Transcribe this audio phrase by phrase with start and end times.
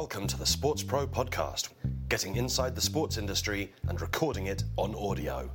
[0.00, 1.70] Welcome to the Sports Pro podcast,
[2.10, 5.50] getting inside the sports industry and recording it on audio.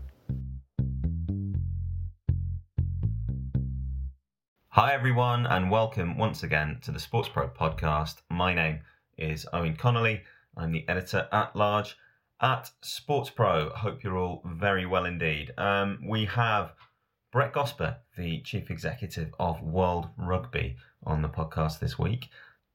[4.70, 8.24] Hi, everyone, and welcome once again to the Sports Pro podcast.
[8.32, 8.80] My name
[9.16, 10.24] is Eoin Connolly.
[10.58, 11.96] I'm the editor at large
[12.42, 13.70] at Sports Pro.
[13.70, 15.54] Hope you're all very well indeed.
[15.60, 16.74] Um, we have
[17.32, 22.30] Brett Gosper, the chief executive of World Rugby, on the podcast this week.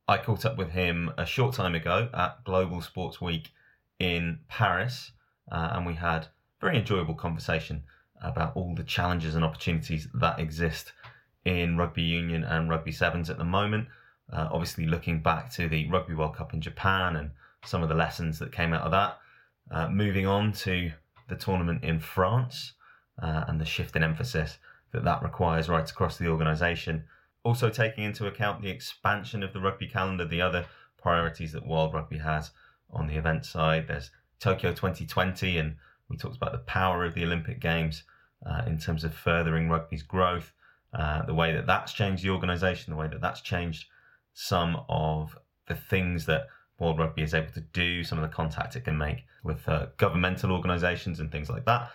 [0.08, 3.50] I caught up with him a short time ago at Global Sports Week
[3.98, 5.10] in Paris,
[5.50, 6.28] uh, and we had a
[6.60, 7.82] very enjoyable conversation
[8.22, 10.92] about all the challenges and opportunities that exist
[11.44, 13.88] in rugby union and rugby sevens at the moment.
[14.32, 17.32] Uh, obviously, looking back to the Rugby World Cup in Japan and
[17.64, 19.18] some of the lessons that came out of that.
[19.72, 20.92] Uh, moving on to
[21.28, 22.74] the tournament in France
[23.20, 24.58] uh, and the shift in emphasis
[24.92, 27.04] that that requires right across the organisation
[27.46, 30.66] also taking into account the expansion of the rugby calendar, the other
[31.00, 32.50] priorities that World Rugby has
[32.90, 33.86] on the event side.
[33.86, 35.76] There's Tokyo 2020, and
[36.08, 38.02] we talked about the power of the Olympic Games
[38.44, 40.52] uh, in terms of furthering rugby's growth,
[40.92, 43.86] uh, the way that that's changed the organisation, the way that that's changed
[44.34, 46.48] some of the things that
[46.80, 49.86] World Rugby is able to do, some of the contact it can make with uh,
[49.98, 51.92] governmental organisations and things like that.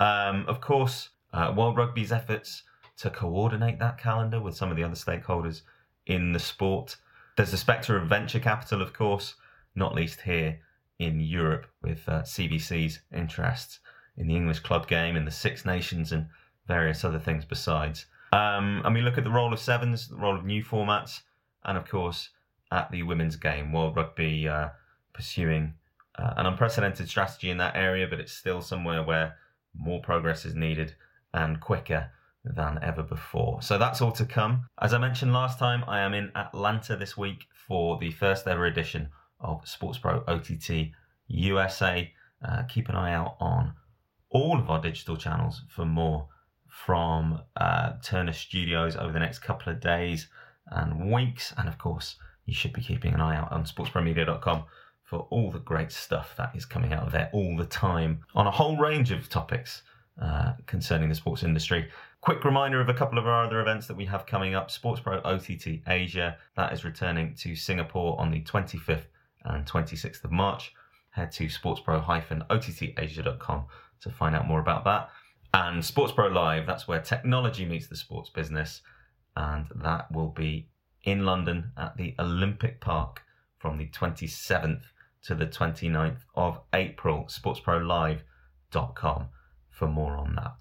[0.00, 2.62] Um, of course, uh, World Rugby's efforts
[2.98, 5.62] to coordinate that calendar with some of the other stakeholders
[6.06, 6.96] in the sport.
[7.36, 9.34] There's the spectre of venture capital, of course,
[9.74, 10.60] not least here
[10.98, 13.80] in Europe with uh, CVC's interests
[14.16, 16.26] in the English club game, in the Six Nations, and
[16.68, 18.06] various other things besides.
[18.32, 21.22] Um, and we look at the role of sevens, the role of new formats,
[21.64, 22.30] and of course
[22.70, 23.72] at the women's game.
[23.72, 24.68] World Rugby uh,
[25.12, 25.74] pursuing
[26.18, 29.36] uh, an unprecedented strategy in that area, but it's still somewhere where
[29.76, 30.94] more progress is needed
[31.32, 32.10] and quicker
[32.44, 33.62] than ever before.
[33.62, 34.68] So that's all to come.
[34.80, 38.66] As I mentioned last time, I am in Atlanta this week for the first ever
[38.66, 39.08] edition
[39.40, 40.90] of Sports Pro OTT
[41.28, 42.12] USA.
[42.46, 43.72] Uh, keep an eye out on
[44.30, 46.28] all of our digital channels for more
[46.68, 50.28] from uh, Turner Studios over the next couple of days
[50.70, 51.54] and weeks.
[51.56, 54.64] And of course, you should be keeping an eye out on sportspromedia.com
[55.04, 58.46] for all the great stuff that is coming out of there all the time on
[58.46, 59.82] a whole range of topics
[60.20, 61.88] uh, concerning the sports industry.
[62.24, 64.70] Quick reminder of a couple of our other events that we have coming up.
[64.70, 69.04] Sports Pro OTT Asia, that is returning to Singapore on the 25th
[69.44, 70.72] and 26th of March.
[71.10, 73.64] Head to sportspro-ottasia.com
[74.00, 75.10] to find out more about that.
[75.52, 78.80] And Sports Pro Live, that's where technology meets the sports business.
[79.36, 80.70] And that will be
[81.02, 83.20] in London at the Olympic Park
[83.58, 84.84] from the 27th
[85.24, 87.24] to the 29th of April.
[87.24, 89.28] SportsProLive.com
[89.68, 90.54] for more on that.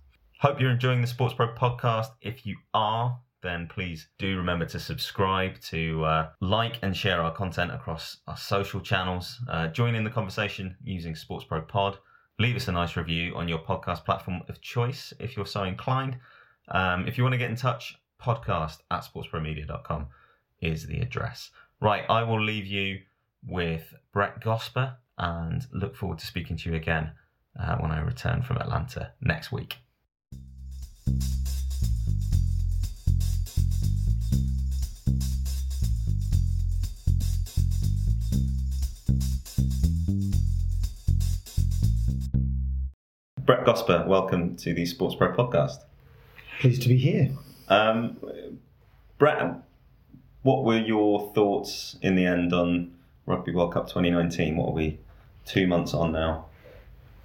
[0.43, 2.09] Hope you're enjoying the Sports Pro podcast.
[2.19, 7.31] If you are, then please do remember to subscribe, to uh, like and share our
[7.31, 9.39] content across our social channels.
[9.47, 11.97] Uh, join in the conversation using Sports Pro Pod.
[12.39, 16.17] Leave us a nice review on your podcast platform of choice if you're so inclined.
[16.67, 20.07] Um, if you want to get in touch, podcast at sportspromedia.com
[20.59, 21.51] is the address.
[21.79, 22.99] Right, I will leave you
[23.47, 27.13] with Brett Gosper and look forward to speaking to you again
[27.57, 29.77] uh, when I return from Atlanta next week.
[43.45, 45.79] Brett Gosper, welcome to the Sports Pro podcast.
[46.61, 47.29] Pleased to be here.
[47.67, 48.15] Um,
[49.17, 49.55] Brett,
[50.43, 52.93] what were your thoughts in the end on
[53.25, 54.55] Rugby World Cup 2019?
[54.55, 54.97] What are we
[55.45, 56.45] two months on now?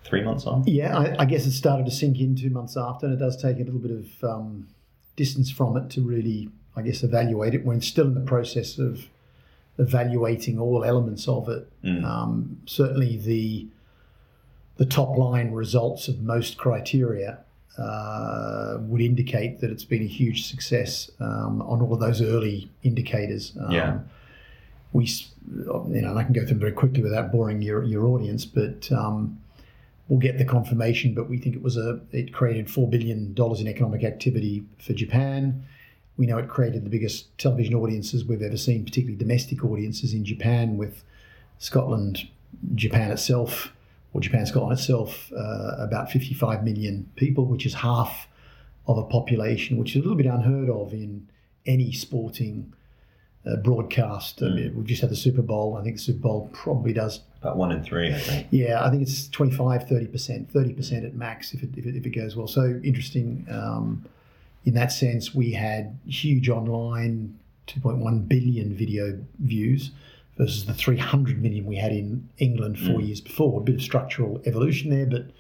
[0.09, 0.65] Three months on?
[0.67, 3.41] Yeah, I, I, guess it started to sink in two months after, and it does
[3.41, 4.69] take a little bit of um,
[5.17, 7.65] distance from it to really, I guess, evaluate it.
[7.65, 9.07] We're still in the process of
[9.79, 11.69] evaluating all elements of it.
[11.83, 12.05] Mm.
[12.05, 13.69] Um, certainly, the
[14.77, 17.41] the top line results of most criteria
[17.79, 22.71] uh, would indicate that it's been a huge success um, on all of those early
[22.83, 23.57] indicators.
[23.61, 23.99] Um, yeah.
[24.93, 25.07] We,
[25.47, 28.91] you know, I can go through them very quickly without boring your, your audience, but
[28.91, 29.39] um,
[30.09, 33.61] we'll get the confirmation, but we think it was a it created four billion dollars
[33.61, 35.65] in economic activity for Japan.
[36.17, 40.25] We know it created the biggest television audiences we've ever seen, particularly domestic audiences in
[40.25, 41.05] Japan, with
[41.59, 42.29] Scotland,
[42.75, 43.73] Japan itself,
[44.13, 48.27] or Japan Scotland itself, uh, about 55 million people, which is half
[48.89, 51.29] of a population, which is a little bit unheard of in
[51.67, 52.73] any sporting
[53.47, 54.41] uh, broadcast.
[54.41, 54.51] Mm.
[54.51, 55.77] I mean, we've just had the Super Bowl.
[55.77, 58.49] I think the Super Bowl probably does about one in three, I think.
[58.51, 62.11] Yeah, I think it's 25, 30%, 30% at max if it, if it, if it
[62.11, 62.49] goes well.
[62.49, 63.47] So interesting.
[63.51, 64.05] Um,
[64.65, 67.39] in that sense, we had huge online
[67.69, 69.93] 2.1 billion video views
[70.37, 73.61] versus the 300 million we had in England four years before.
[73.61, 75.31] A bit of structural evolution there, but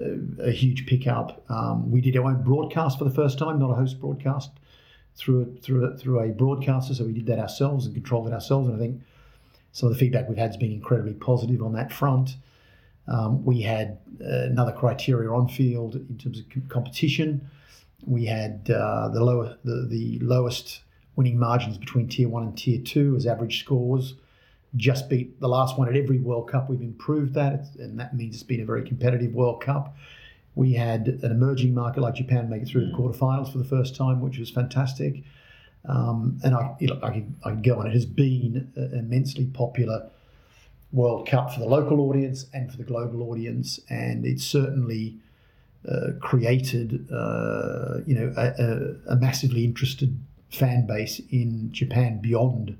[0.00, 1.44] uh, a huge pickup.
[1.48, 4.50] Um, we did our own broadcast for the first time, not a host broadcast
[5.16, 6.94] through a, through a, through a broadcaster.
[6.94, 8.68] So we did that ourselves and controlled it ourselves.
[8.68, 9.02] And I think
[9.76, 12.36] some of the feedback we've had has been incredibly positive on that front.
[13.08, 17.50] Um, we had uh, another criteria on field in terms of com- competition.
[18.06, 20.80] We had uh, the lower the, the lowest
[21.14, 24.14] winning margins between tier one and tier two as average scores.
[24.76, 26.70] Just beat the last one at every World Cup.
[26.70, 29.94] We've improved that, and that means it's been a very competitive World Cup.
[30.54, 33.94] We had an emerging market like Japan make it through the quarterfinals for the first
[33.94, 35.22] time, which was fantastic.
[35.88, 37.86] Um, and I, you know, I, could, I could go on.
[37.86, 40.08] It has been an immensely popular
[40.92, 45.16] World Cup for the local audience and for the global audience, and it's certainly
[45.88, 50.18] uh, created, uh, you know, a, a, a, massively interested
[50.50, 52.76] fan base in Japan beyond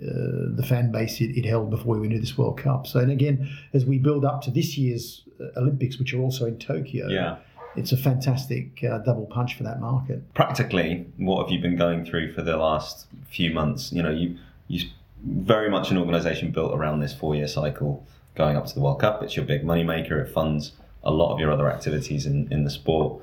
[0.00, 2.86] uh, the fan base it, it, held before we went to this World Cup.
[2.86, 6.44] So, and again, as we build up to this year's uh, Olympics, which are also
[6.44, 7.38] in Tokyo, yeah.
[7.76, 10.34] It's a fantastic uh, double punch for that market.
[10.34, 13.92] Practically, what have you been going through for the last few months?
[13.92, 14.36] You know, you
[14.68, 14.88] you
[15.24, 19.22] very much an organisation built around this four-year cycle going up to the World Cup.
[19.22, 20.20] It's your big money maker.
[20.20, 23.22] It funds a lot of your other activities in, in the sport.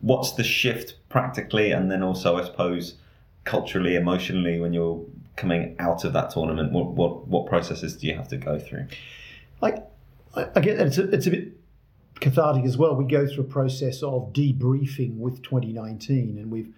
[0.00, 2.94] What's the shift practically, and then also, I suppose,
[3.44, 5.04] culturally, emotionally, when you're
[5.36, 6.72] coming out of that tournament?
[6.72, 8.86] What what, what processes do you have to go through?
[9.60, 9.78] Like,
[10.34, 11.61] I, I get it's a, it's a bit
[12.20, 12.94] cathartic as well.
[12.94, 16.72] We go through a process of debriefing with 2019, and we've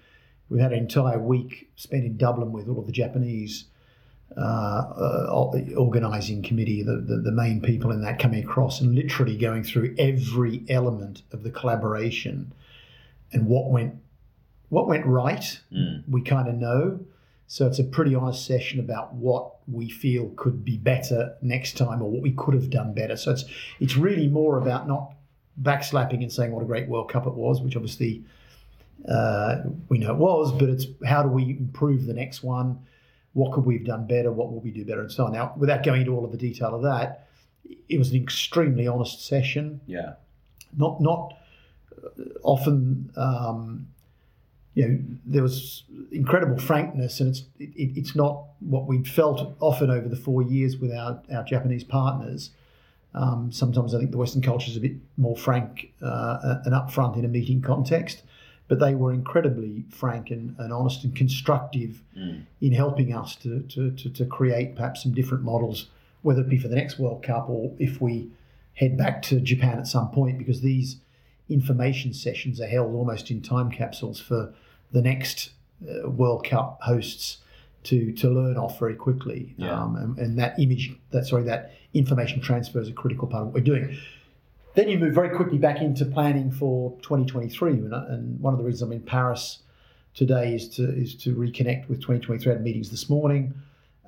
[0.49, 3.67] we've had an entire week spent in Dublin with all of the Japanese
[4.37, 9.37] uh, uh, organising committee, the, the, the main people in that coming across and literally
[9.37, 12.53] going through every element of the collaboration
[13.33, 13.95] and what went
[14.71, 15.61] what went right.
[15.73, 16.03] Mm.
[16.09, 17.01] We kind of know.
[17.47, 22.03] So it's a pretty honest session about what we feel could be better next time
[22.03, 23.17] or what we could have done better.
[23.17, 23.45] So it's
[23.79, 25.15] it's really more about not
[25.62, 28.25] backslapping and saying what a great World Cup it was, which obviously
[29.09, 32.79] uh, we know it was, but it's how do we improve the next one?
[33.33, 34.31] What could we have done better?
[34.33, 35.01] What will we do better?
[35.01, 35.33] And so on.
[35.33, 37.29] Now, without going into all of the detail of that,
[37.89, 39.81] it was an extremely honest session.
[39.87, 40.15] Yeah.
[40.77, 41.37] Not not
[42.43, 43.11] often.
[43.17, 43.89] Um,
[44.75, 49.89] you know, there was incredible frankness, and it's it, it's not what we'd felt often
[49.91, 52.50] over the four years with our, our Japanese partners.
[53.14, 57.16] Um, sometimes I think the Western culture is a bit more frank uh, and upfront
[57.16, 58.22] in a meeting context,
[58.66, 62.43] but they were incredibly frank and, and honest and constructive mm.
[62.61, 65.88] in helping us to, to, to, to create perhaps some different models,
[66.22, 68.31] whether it be for the next World Cup or if we
[68.75, 70.96] head back to Japan at some point, because these
[71.49, 74.52] information sessions are held almost in time capsules for
[74.90, 75.50] the next
[75.88, 77.38] uh, World Cup hosts
[77.85, 79.55] to to learn off very quickly.
[79.57, 79.81] Yeah.
[79.81, 83.47] Um, and, and, that image, that sorry, that information transfer is a critical part of
[83.49, 83.97] what we're doing.
[84.75, 88.65] Then you move very quickly back into planning for 2023, and, and one of the
[88.65, 89.61] reasons I'm in Paris
[90.15, 92.51] today is to is to reconnect with 2023.
[92.51, 93.55] I had meetings this morning.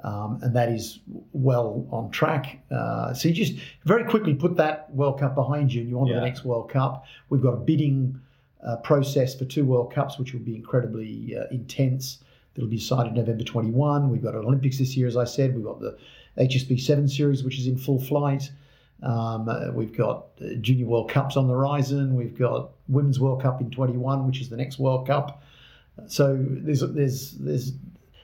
[0.04, 1.00] Um, and that is
[1.32, 2.60] well on track.
[2.70, 6.06] Uh, so you just very quickly put that World Cup behind you, and you're on
[6.06, 6.14] Yeah.
[6.14, 7.06] to the next World Cup.
[7.30, 8.20] We've got a bidding
[8.64, 12.18] uh, process for two World Cups, which will be incredibly uh, intense.
[12.56, 14.10] That'll be decided November 21.
[14.10, 15.54] We've got an Olympics this year, as I said.
[15.54, 15.96] We've got the
[16.38, 18.50] HSBC 7 Series, which is in full flight.
[19.02, 22.14] Um, uh, we've got uh, Junior World Cups on the horizon.
[22.16, 25.42] We've got Women's World Cup in 21, which is the next World Cup.
[26.06, 27.72] So there's there's there's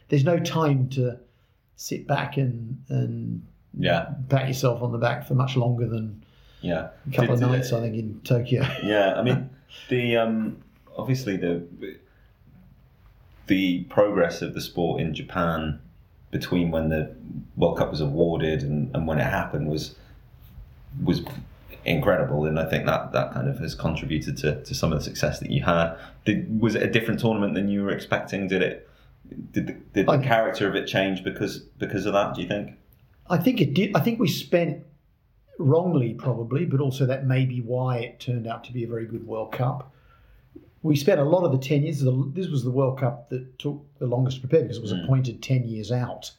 [0.09, 1.19] there's no time to
[1.77, 3.43] sit back and and
[3.79, 4.15] Yeah.
[4.31, 6.25] pat yourself on the back for much longer than
[6.63, 6.89] Yeah.
[7.07, 8.63] a couple Did- of did- nights, I think, in Tokyo.
[8.83, 9.51] Yeah, I mean,
[9.91, 10.57] the um,
[10.97, 11.65] obviously the
[13.47, 15.81] the progress of the sport in Japan
[16.31, 17.15] between when the
[17.57, 19.95] World Cup was awarded and, and when it happened was
[21.03, 21.23] was
[21.85, 25.05] incredible, and I think that that kind of has contributed to, to some of the
[25.05, 25.97] success that you had.
[26.25, 28.49] Did, was it a different tournament than you were expecting?
[28.49, 28.89] Did it?
[29.53, 32.35] Did the, did the I- character of it change because because of that?
[32.35, 32.73] Do you think?
[33.29, 33.97] I think it did.
[33.97, 34.85] I think we spent
[35.59, 39.07] wrongly, probably, but also that may be why it turned out to be a very
[39.07, 39.93] good World Cup.
[40.83, 43.59] We spent a lot of the 10 years, the- this was the World Cup that
[43.59, 45.05] took the longest to prepare because it was Mm.
[45.05, 46.33] appointed 10 years out.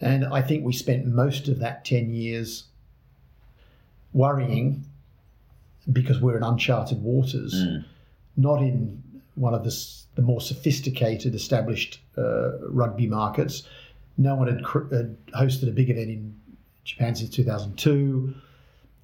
[0.00, 2.64] And I think we spent most of that 10 years
[4.12, 4.84] worrying
[5.92, 7.84] because we're in uncharted waters Mm.
[8.36, 9.02] not in
[9.34, 9.74] one of the,
[10.16, 13.62] the more sophisticated, established uh, rugby markets.
[14.16, 16.34] No one had, cr- had hosted a big event in
[16.84, 18.34] Japan since 2002.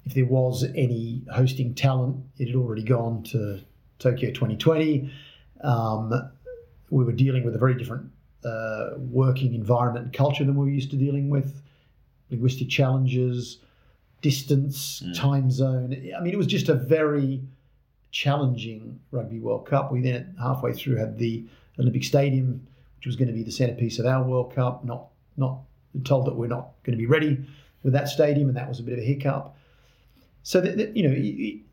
[0.05, 3.61] If there was any hosting talent, it had already gone to
[3.99, 5.11] Tokyo 2020.
[5.61, 6.31] Um,
[6.89, 8.11] we were dealing with a very different
[8.43, 11.61] uh, working environment and culture than we were used to dealing with,
[12.29, 13.57] linguistic challenges,
[14.21, 15.15] distance, Mm.
[15.15, 15.93] time zone.
[16.15, 17.41] I mean, it was just a very
[18.11, 19.91] challenging Rugby World Cup.
[19.91, 21.43] We then halfway through had the
[21.79, 22.65] Olympic Stadium,
[22.97, 24.83] which was going to be the centerpiece of our World Cup.
[24.85, 25.59] Not not
[26.03, 27.45] told that we're not going to be ready
[27.83, 29.55] with that stadium, and that was a bit of a hiccup.
[30.43, 31.13] So that, that, you know,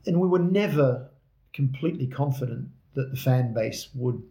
[0.06, 1.08] and we were never
[1.52, 4.22] completely confident that the fan base would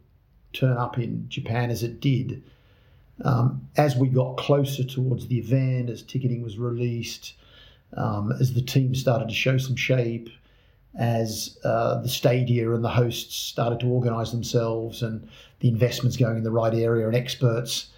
[0.53, 2.43] turn up in Japan as it did.
[3.23, 7.33] Um, as we got closer towards the event, as ticketing was released,
[7.95, 10.29] um, as the team started to show some shape,
[10.97, 15.27] as uh, the stadia and the hosts started to organise themselves, and
[15.59, 17.91] the investments going in the right area, and experts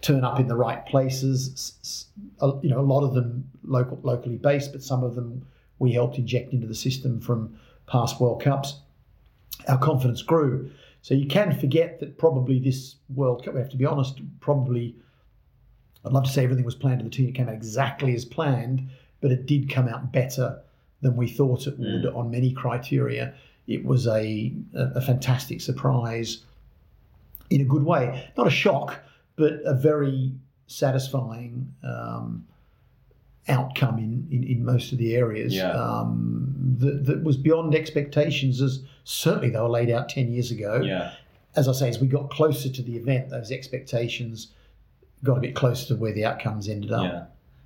[0.00, 2.06] turn up in the right places.
[2.42, 5.46] You know, a lot of them local, locally based, but some of them
[5.78, 8.80] we helped inject into the system from past World Cups.
[9.66, 10.70] Our confidence grew.
[11.02, 14.94] So you can forget that probably this World Cup, we have to be honest, probably,
[16.04, 17.28] I'd love to say everything was planned to the team.
[17.28, 18.88] It came out exactly as planned,
[19.20, 20.60] but it did come out better
[21.00, 23.34] than we thought it would on many criteria.
[23.66, 26.44] It was a, a, a fantastic surprise
[27.50, 28.30] in a good way.
[28.36, 29.00] Not a shock,
[29.36, 30.32] but a very
[30.66, 32.46] satisfying um,
[33.48, 35.70] outcome in, in, in most of the areas Yeah.
[35.72, 40.80] um, that, that was beyond expectations as certainly they were laid out 10 years ago.
[40.82, 41.12] Yeah.
[41.56, 44.48] As I say, as we got closer to the event, those expectations
[45.24, 47.02] got a bit closer to where the outcomes ended up.
[47.04, 47.24] Yeah.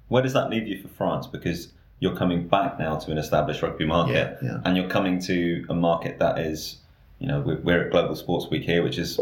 [0.08, 1.26] Where does that leave you for France?
[1.26, 4.60] Because you're coming back now to an established rugby market, Yeah, yeah.
[4.64, 6.78] and you're coming to a market that is,
[7.18, 9.20] you know, we're, we're at Global Sports Week here, which is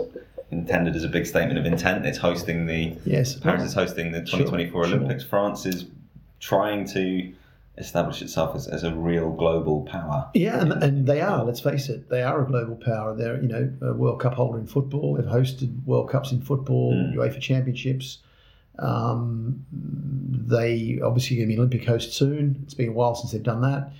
[0.50, 2.05] intended as a big statement of intent.
[2.07, 3.37] It's hosting the Yes.
[3.37, 4.95] Paris is hosting the 2024 sure.
[4.97, 5.25] Olympics.
[5.25, 5.87] France is
[6.40, 7.32] trying to
[7.78, 10.28] establish itself as, as a real global power.
[10.35, 11.44] Yeah, and, and they are.
[11.44, 13.14] Let's face it, they are a global power.
[13.14, 15.14] They're you know a World Cup holder in football.
[15.14, 17.14] They've hosted World Cups in football, Mm.
[17.14, 18.18] UEFA Championships.
[18.78, 22.61] Um, they obviously going to be Olympic host soon.
[22.64, 23.92] It's been a while since they've done that.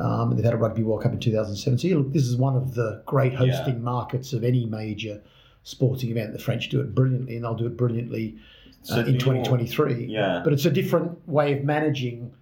[0.00, 1.78] Um, they've had a Rugby World Cup in 2007.
[1.78, 5.20] So yeah, look, this is one of the great hosting markets of any major
[5.64, 6.32] sporting event.
[6.32, 8.38] The French do it brilliantly, and they'll do it brilliantly
[8.82, 10.06] So in do you- 2023.
[10.06, 10.40] Yeah.
[10.44, 12.32] But it's a different way of managing.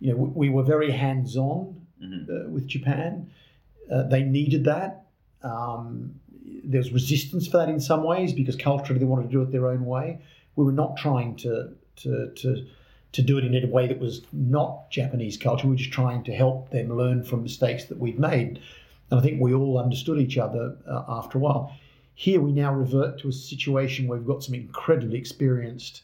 [0.00, 2.28] You know, we, we were very hands-on Mhm.
[2.28, 3.28] uh, with Japan.
[3.90, 5.04] Uh, they needed that.
[5.42, 6.14] Um,
[6.64, 9.68] there's resistance for that in some ways because culturally they wanted to do it their
[9.68, 10.18] own way.
[10.56, 12.66] We were not trying to to to
[13.12, 15.66] to do it in a way that was not Japanese culture.
[15.68, 18.58] We were just trying to help them learn from mistakes that we'd made.
[19.10, 21.72] And I think we all understood each other uh, after a while.
[22.14, 26.02] Here we now revert to a situation where we've got some incredibly experienced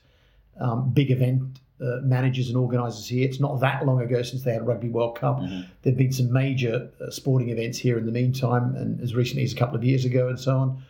[0.58, 3.26] um, big event uh, managers and organisers here.
[3.26, 5.38] It's not that long ago since they had a Rugby World Cup.
[5.40, 5.66] Mhm.
[5.82, 9.44] There have been some major uh, sporting events here in the meantime, and as recently
[9.44, 10.82] as a couple of years ago, and so on.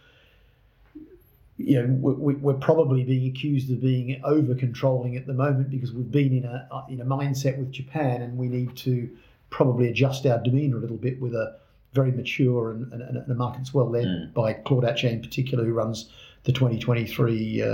[1.58, 5.70] You know, we, we- we're probably being accused of being over controlling at the moment
[5.70, 9.08] because we've been in a uh, in a mindset with Japan, and we need to
[9.50, 11.56] probably adjust our demeanour a little bit with a
[11.92, 14.32] very mature and, and, and a market that's well led Mm.
[14.34, 16.08] by Claude Atcher in particular, who runs
[16.44, 17.66] the 2023 uh,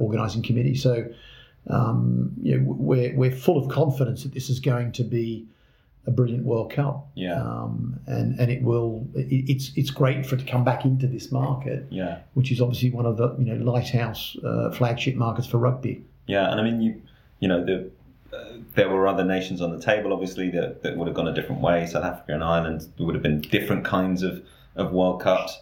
[0.00, 0.74] organising committee.
[0.74, 1.06] So,
[1.68, 5.46] um, you know, we're we're full of confidence that this is going to be
[6.06, 7.08] a brilliant World Cup.
[7.14, 7.40] Yeah.
[7.40, 9.06] Um, and and it will.
[9.14, 12.18] It, it's it's great for it to come back into this market, Yeah.
[12.34, 16.02] which is obviously one of the you know lighthouse uh, flagship markets for rugby.
[16.26, 17.00] Yeah, and I mean, you
[17.40, 17.90] you know, the,
[18.74, 21.60] there were other nations on the table, obviously, that, that would have gone a different
[21.60, 21.86] way.
[21.86, 24.44] South Africa and Ireland there would have been different kinds of,
[24.76, 25.58] of World Cups.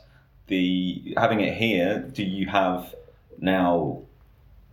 [0.48, 2.94] The having it here, do you have
[3.38, 4.02] now?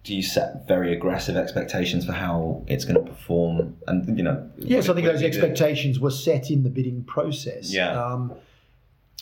[0.03, 3.75] Do you set very aggressive expectations for how it's going to perform?
[3.87, 7.73] And you know, Yes, I think those expectations were set in the bidding process.
[7.73, 8.01] Yeah.
[8.01, 8.33] Um,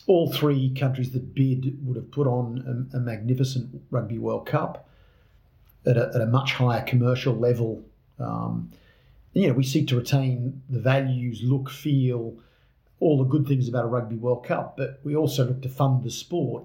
[0.06, 4.88] all three countries that bid would have put on a, a magnificent Rugby World Cup
[5.86, 7.84] at a, at a much higher commercial level.
[8.20, 8.72] Um,
[9.34, 12.38] you know, we seek to retain the values, look, feel,
[13.00, 16.04] all the good things about a Rugby World Cup, but we also look to fund
[16.04, 16.64] the sport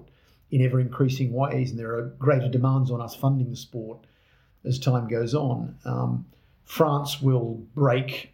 [0.51, 3.99] in ever increasing ways, and there are greater demands on us funding the sport
[4.65, 5.75] as time goes on.
[5.85, 6.25] Um,
[6.63, 8.33] France will break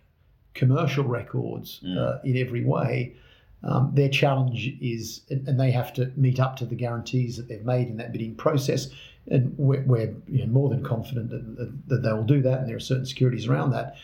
[0.53, 3.15] commercial records uh, in every way.
[3.63, 7.65] Um, their challenge is, and they have to meet up to the guarantees that they've
[7.65, 8.89] made in that bidding process.
[9.27, 12.59] And we're, we're you know, more than confident that, that, that they will do that,
[12.59, 13.95] and there are certain securities around that.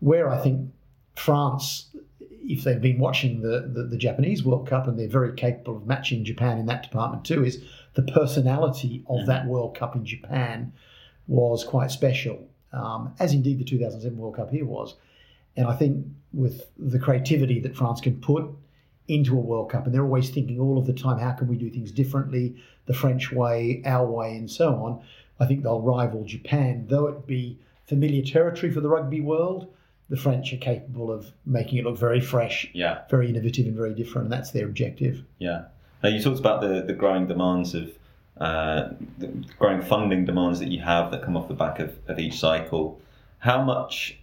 [0.00, 0.72] Where I think
[1.14, 1.88] France,
[2.20, 5.86] if they've been watching the, the, the Japanese World Cup and they're very capable of
[5.86, 7.62] matching Japan in that department too, is
[7.94, 10.72] the personality of that World Cup in Japan
[11.28, 14.94] was quite special, um, as indeed the 2007 World Cup here was.
[15.56, 18.44] And I think with the creativity that France can put
[19.08, 21.56] into a World Cup, and they're always thinking all of the time, how can we
[21.56, 25.00] do things differently, the French way, our way, and so on.
[25.38, 29.68] I think they'll rival Japan, though it be familiar territory for the rugby world.
[30.08, 33.92] The French are capable of making it look very fresh, Yeah, very innovative, and very
[33.94, 35.22] different, and that's their objective.
[35.38, 35.64] yeah.
[36.02, 37.90] Now you talked about the, the growing demands of
[38.38, 42.18] uh, the growing funding demands that you have that come off the back of, of
[42.18, 43.00] each cycle.
[43.38, 44.18] How much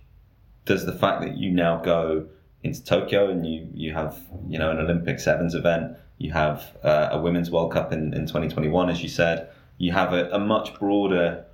[0.65, 2.27] does the fact that you now go
[2.63, 4.17] into Tokyo and you, you have
[4.47, 8.21] you know an Olympic sevens event, you have uh, a women's World Cup in, in
[8.21, 11.45] 2021, as you said, you have a, a much broader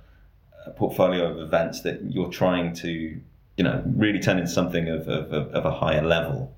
[0.66, 3.20] uh, portfolio of events that you're trying to
[3.56, 6.56] you know really turn into something of, of, of a higher level.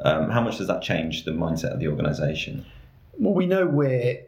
[0.00, 2.66] Um, how much does that change the mindset of the organisation?
[3.16, 4.22] Well, we know where,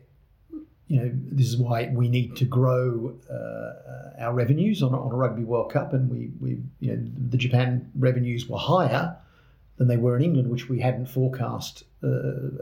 [0.86, 5.16] you know, this is why we need to grow uh, our revenues on, on a
[5.16, 9.16] Rugby World Cup, and we, we, you know, the Japan revenues were higher
[9.76, 12.08] than they were in England, which we hadn't forecast uh,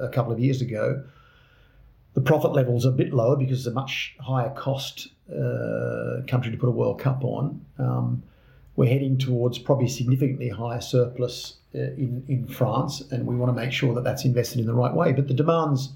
[0.00, 1.04] a couple of years ago.
[2.14, 6.52] The profit levels are a bit lower because it's a much higher cost uh, country
[6.52, 7.64] to put a World Cup on.
[7.78, 8.22] Um,
[8.76, 13.60] we're heading towards probably significantly higher surplus uh, in in France, and we want to
[13.60, 15.12] make sure that that's invested in the right way.
[15.12, 15.90] But the demands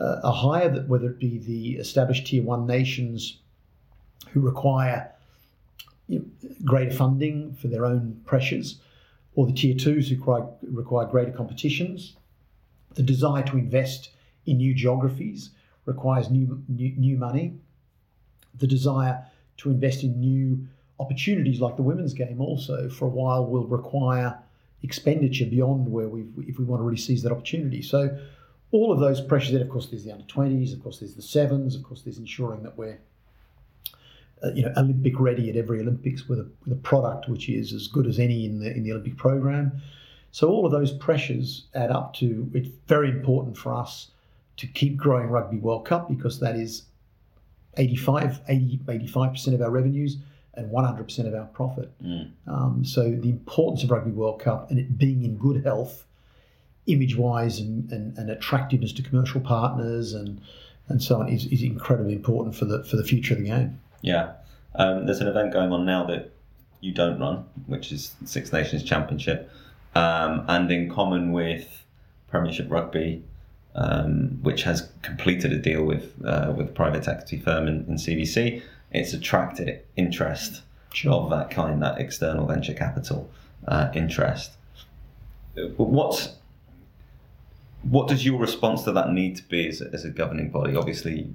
[0.00, 3.38] uh, are higher, that whether it be the established tier one nations
[4.30, 5.10] who require
[6.08, 8.78] you know, greater funding for their own pressures,
[9.36, 12.16] or the tier twos who require, require greater competitions.
[12.94, 14.10] The desire to invest
[14.46, 15.50] in new geographies
[15.84, 17.54] requires new, new, new money.
[18.58, 19.24] The desire
[19.58, 20.66] to invest in new
[20.98, 24.38] opportunities like the women's game also for a while will require
[24.82, 27.82] expenditure beyond where we if we want to really seize that opportunity.
[27.82, 28.18] So
[28.72, 29.52] all of those pressures.
[29.52, 32.18] Then of course there's the under twenties, of course there's the sevens, of course there's
[32.18, 32.98] ensuring that we're
[34.44, 37.72] uh, you know Olympic ready at every Olympics with a, with a product which is
[37.72, 39.72] as good as any in the in the Olympic program.
[40.30, 44.10] So all of those pressures add up to it's very important for us
[44.58, 46.82] to keep growing Rugby World Cup because that is
[47.76, 50.16] 85, 80, 85% of our revenues
[50.54, 51.90] and 100% of our profit.
[52.02, 52.30] Mm.
[52.46, 56.06] Um, so the importance of Rugby World Cup and it being in good health,
[56.86, 60.40] image-wise and, and, and attractiveness to commercial partners and
[60.88, 63.80] and so on is, is incredibly important for the for the future of the game.
[64.06, 64.34] Yeah.
[64.76, 66.30] Um, there's an event going on now that
[66.80, 69.50] you don't run, which is Six Nations Championship.
[69.96, 71.84] Um, and in common with
[72.28, 73.24] Premiership Rugby,
[73.74, 77.94] um, which has completed a deal with uh, with a private equity firm in, in
[77.96, 80.62] CVC, it's attracted interest
[81.06, 83.28] of that kind, that external venture capital
[83.66, 84.52] uh, interest.
[85.76, 86.36] What's
[87.82, 90.76] what does your response to that need to be as a, as a governing body?
[90.76, 91.34] Obviously,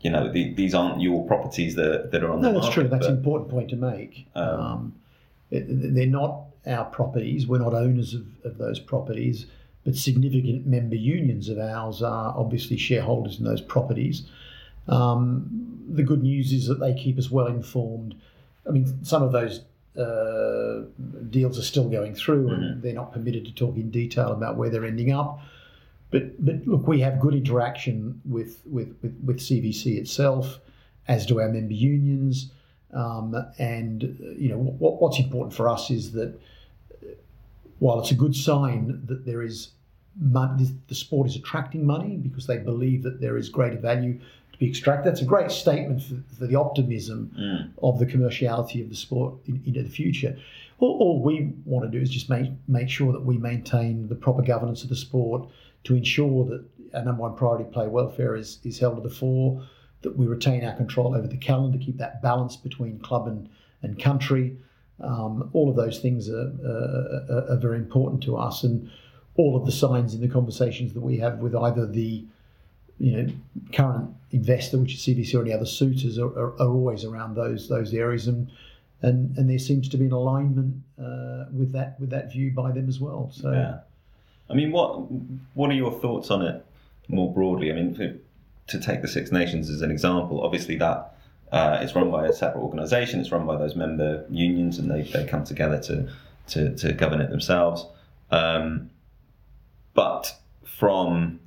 [0.00, 2.80] you know the, these aren't your properties that, that are on No, the that's market,
[2.80, 2.88] true.
[2.88, 4.26] That's but- an important point to make.
[4.34, 4.94] Um, Um,
[5.50, 7.46] they're not our properties.
[7.46, 9.46] We're not owners of, of those properties,
[9.84, 14.22] but significant member unions of ours are obviously shareholders in those properties.
[14.88, 18.14] Um, the good news is that they keep us well informed.
[18.66, 19.60] I mean, some of those
[19.98, 20.82] uh,
[21.30, 24.70] deals are still going through, and they're not permitted to talk in detail about where
[24.70, 25.40] they're ending up.
[26.10, 30.58] But but look, we have good interaction with with with, with CVC itself,
[31.08, 32.50] as do our member unions.
[32.92, 34.02] Um, and
[34.36, 36.38] you know what, what's important for us is that
[37.78, 39.70] while it's a good sign that there is
[40.20, 44.18] money, the sport is attracting money because they believe that there is greater value
[44.52, 45.10] to be extracted.
[45.10, 47.70] That's a great statement for, for the optimism Mm.
[47.82, 50.36] of the commerciality of the sport in, into the future.
[50.80, 54.16] All, all we want to do is just make make sure that we maintain the
[54.16, 55.48] proper governance of the sport
[55.84, 56.64] to ensure that
[56.94, 59.66] our number one priority, play welfare, is is held to the fore.
[60.02, 63.48] That we retain our control over the calendar, keep that balance between club and
[63.82, 64.56] and country.
[65.00, 68.90] Um, all of those things are, uh, are, are very important to us, and
[69.36, 72.24] all of the signs in the conversations that we have with either the
[72.98, 73.32] you know
[73.72, 77.94] current investor, which is CVC, or any other suitors, are, are, always around those those
[77.94, 78.50] areas, and
[79.02, 82.72] and and there seems to be an alignment uh, with that with that view by
[82.72, 83.30] them as well.
[83.32, 83.78] So Yeah.
[84.50, 85.10] I mean, what
[85.54, 86.64] what are your thoughts on it
[87.08, 87.70] more broadly?
[87.70, 88.14] I mean, for,
[88.72, 91.14] to take the Six Nations as an example, obviously that
[91.52, 93.20] uh, run by a separate organisation.
[93.20, 96.08] It's run by those member unions, and they, they come together to
[96.48, 97.86] to, to govern it themselves.
[98.30, 98.90] Um,
[99.94, 100.34] but
[100.64, 101.40] from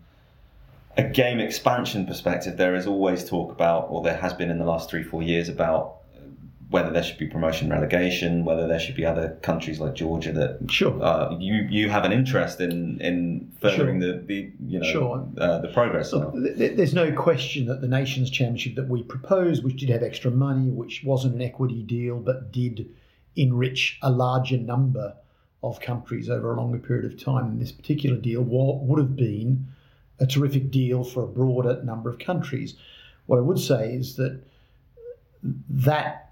[0.96, 4.66] a game expansion perspective, there is always talk about, or there has been in the
[4.66, 5.98] last three four years about
[6.74, 10.58] whether there should be promotion relegation, whether there should be other countries like Georgia that
[10.72, 11.00] sure.
[11.04, 15.28] uh, you you have an interest in in furthering the, the you know Sure.
[15.38, 16.34] uh, the progress So of.
[16.34, 20.02] th- th- there's no question that the Nations Championship that we proposed, which did have
[20.02, 22.90] extra money, which wasn't an equity deal, but did
[23.36, 25.14] enrich a larger number
[25.62, 27.46] of countries over a longer period of time.
[27.52, 29.68] And this particular deal would have been
[30.20, 32.74] a terrific deal for a broader number of countries.
[33.28, 34.42] What I would say is that
[35.70, 36.23] that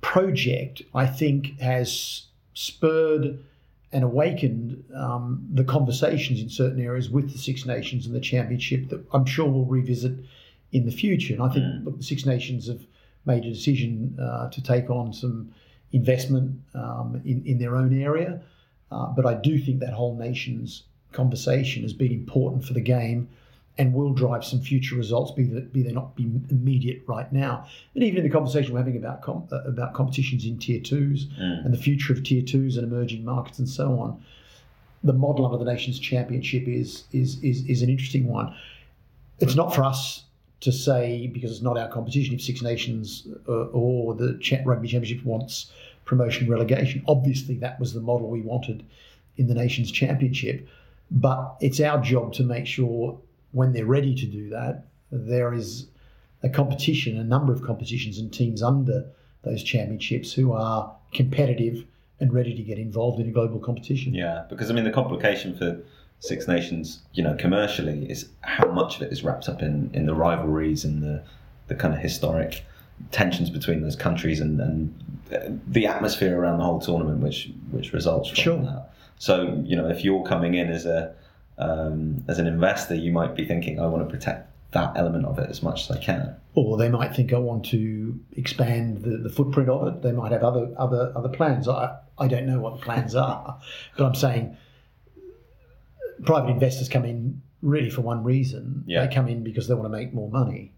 [0.00, 3.38] project, I think, has spurred
[3.92, 8.88] and awakened um, the conversations in certain areas with the Six Nations and the Championship
[8.90, 10.12] that I'm sure we'll revisit
[10.72, 11.34] in the future.
[11.34, 11.84] And I think mm.
[11.84, 12.84] look, the Six Nations have
[13.24, 15.52] made a decision uh, to take on some
[15.92, 18.40] investment um, in, in their own area.
[18.90, 23.28] Uh, but I do think that whole nation's conversation has been important for the game
[23.78, 27.66] and will drive some future results, be that be they not be immediate right now.
[27.94, 31.26] And even in the conversation we're having about com- uh, about competitions in tier twos
[31.26, 31.64] mm.
[31.64, 34.22] and the future of tier twos and emerging markets and so on,
[35.04, 38.54] the model under the nations championship is is is, is an interesting one.
[39.38, 40.24] It's not for us
[40.60, 45.24] to say because it's not our competition if Six Nations uh, or the rugby championship
[45.24, 45.70] wants
[46.04, 47.04] promotion relegation.
[47.06, 48.84] Obviously, that was the model we wanted
[49.36, 50.66] in the nations championship.
[51.10, 53.18] But it's our job to make sure
[53.52, 55.86] when they're ready to do that, there is
[56.42, 59.06] a competition, a number of competitions and teams under
[59.42, 61.84] those championships who are competitive
[62.20, 64.12] and ready to get involved in a global competition.
[64.14, 65.80] Yeah, because I mean the complication for
[66.20, 70.06] Six Nations, you know, commercially is how much of it is wrapped up in, in
[70.06, 71.22] the rivalries and the,
[71.68, 72.64] the kind of historic
[73.12, 77.92] tensions between those countries and, and uh, the atmosphere around the whole tournament, which which
[77.92, 78.62] results from sure.
[78.62, 78.92] that.
[79.18, 81.14] So you know, if you're coming in as a
[81.58, 85.38] um, as an investor, you might be thinking, I want to protect that element of
[85.38, 86.36] it as much as I can.
[86.54, 90.02] Or they might think I want to expand the, the footprint of it.
[90.02, 91.68] They might have other other other plans.
[91.68, 93.60] I I don't know what the plans are,
[93.96, 94.56] but I'm saying
[96.24, 98.84] private investors come in really for one reason.
[98.86, 99.06] Yeah.
[99.06, 100.72] They come in because they want to make more money.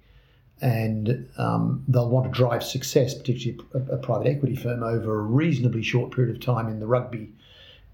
[0.63, 5.23] And um, they'll want to drive success, particularly a, a private equity firm, over a
[5.23, 7.33] reasonably short period of time in the rugby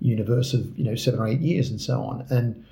[0.01, 2.27] universe of you know seven or eight years and so on.
[2.29, 2.64] And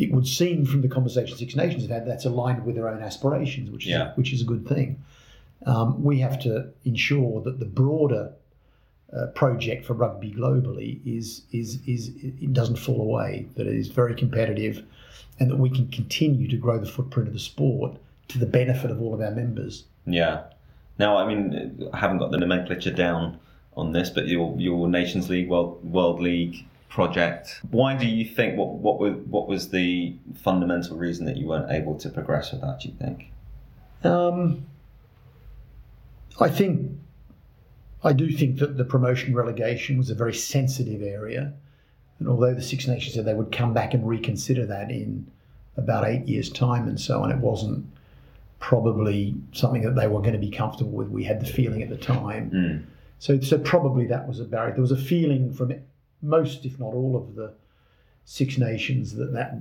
[0.00, 3.02] it would seem from the conversation Six Nations have had that's aligned with their own
[3.02, 4.12] aspirations, which is yeah.
[4.14, 5.02] which is a good thing.
[5.66, 8.32] Um, we have to ensure that the broader
[9.14, 13.46] uh, project for rugby globally is is is it doesn't fall away.
[13.56, 14.82] That it is very competitive,
[15.38, 18.90] and that we can continue to grow the footprint of the sport to the benefit
[18.90, 19.84] of all of our members.
[20.06, 20.44] Yeah.
[20.98, 23.38] Now, I mean, I haven't got the nomenclature down
[23.76, 27.60] on this, but your your Nations League, World World League project.
[27.70, 31.70] Why do you think what what was what was the fundamental reason that you weren't
[31.70, 32.80] able to progress with that?
[32.80, 33.30] Do you think?
[34.04, 34.66] Um,
[36.38, 36.90] I think
[38.04, 41.54] I do think that the promotion relegation was a very sensitive area,
[42.18, 45.30] and although the Six Nations said they would come back and reconsider that in
[45.76, 47.86] about eight years' time and so on, it wasn't
[48.58, 51.08] probably something that they were going to be comfortable with.
[51.08, 52.50] We had the feeling at the time.
[52.50, 52.84] Mm.
[53.18, 54.72] So, so probably that was a barrier.
[54.72, 55.72] There was a feeling from
[56.22, 57.52] most, if not all, of the
[58.24, 59.58] Six Nations that that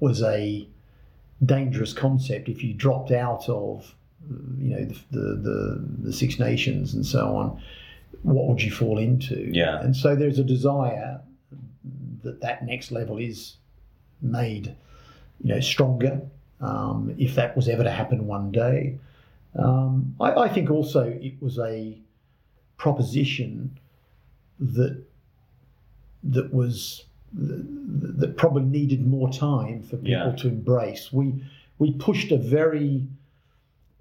[0.00, 0.66] was a
[1.44, 2.48] dangerous concept.
[2.48, 3.94] If you dropped out of,
[4.58, 7.62] you know, the the, the, the Six Nations and so on,
[8.22, 9.50] what would you fall into?
[9.52, 9.80] Yeah.
[9.80, 11.20] And so there's a desire
[12.22, 13.56] that that next level is
[14.22, 14.74] made,
[15.42, 16.20] you know, stronger
[16.60, 18.98] um, if that was ever to happen one day.
[19.58, 21.98] Um, I, I, think also it was a
[22.76, 23.78] proposition
[24.60, 25.02] that
[26.24, 30.36] that was that probably needed more time for people yeah.
[30.36, 31.12] to embrace.
[31.12, 31.42] We
[31.78, 33.06] we pushed a very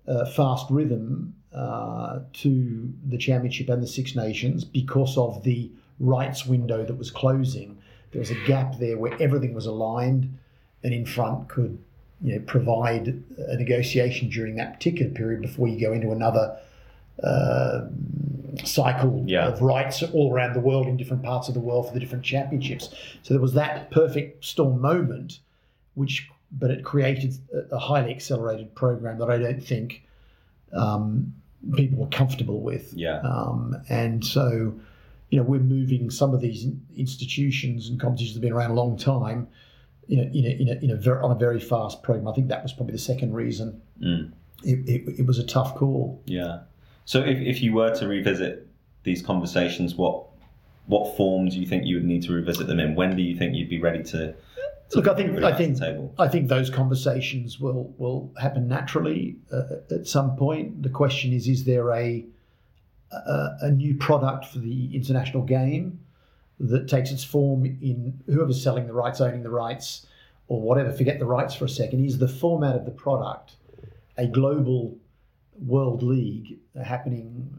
[0.07, 6.45] uh, fast rhythm uh, to the championship and the Six Nations because of the rights
[6.45, 7.77] window that was closing.
[8.11, 10.37] There was a gap there where everything was aligned,
[10.83, 11.77] and in front could
[12.21, 16.57] you know, provide a negotiation during that particular period before you go into another
[17.23, 17.81] uh,
[18.65, 19.47] cycle yeah.
[19.47, 22.23] of rights all around the world in different parts of the world for the different
[22.23, 22.89] championships.
[23.23, 25.39] So there was that perfect storm moment,
[25.95, 27.37] which but it created
[27.71, 30.03] a highly accelerated program that I don't think
[30.73, 31.33] um,
[31.75, 32.93] people were comfortable with.
[32.93, 33.19] Yeah.
[33.19, 34.73] Um, and so,
[35.29, 38.75] you know, we're moving some of these institutions and competitions that have been around a
[38.75, 39.47] long time
[40.07, 42.27] You know, in a, in a, in a very, on a very fast program.
[42.27, 43.81] I think that was probably the second reason.
[44.01, 44.31] Mm.
[44.63, 46.21] It, it, it, was a tough call.
[46.25, 46.61] Yeah.
[47.09, 48.67] So if, if you were to revisit
[49.01, 50.25] these conversations, what
[50.85, 52.93] what form do you think you would need to revisit them in?
[52.93, 54.35] When do you think you'd be ready to?
[54.91, 55.81] to Look, I think I think
[56.19, 60.83] I think those conversations will will happen naturally uh, at some point.
[60.83, 62.23] The question is: Is there a,
[63.11, 65.99] a a new product for the international game?
[66.59, 70.05] that takes its form in whoever's selling the rights, owning the rights,
[70.49, 70.91] or whatever.
[70.91, 72.05] Forget the rights for a second.
[72.05, 73.55] Is the format of the product
[74.17, 74.97] a global
[75.65, 77.53] world league happening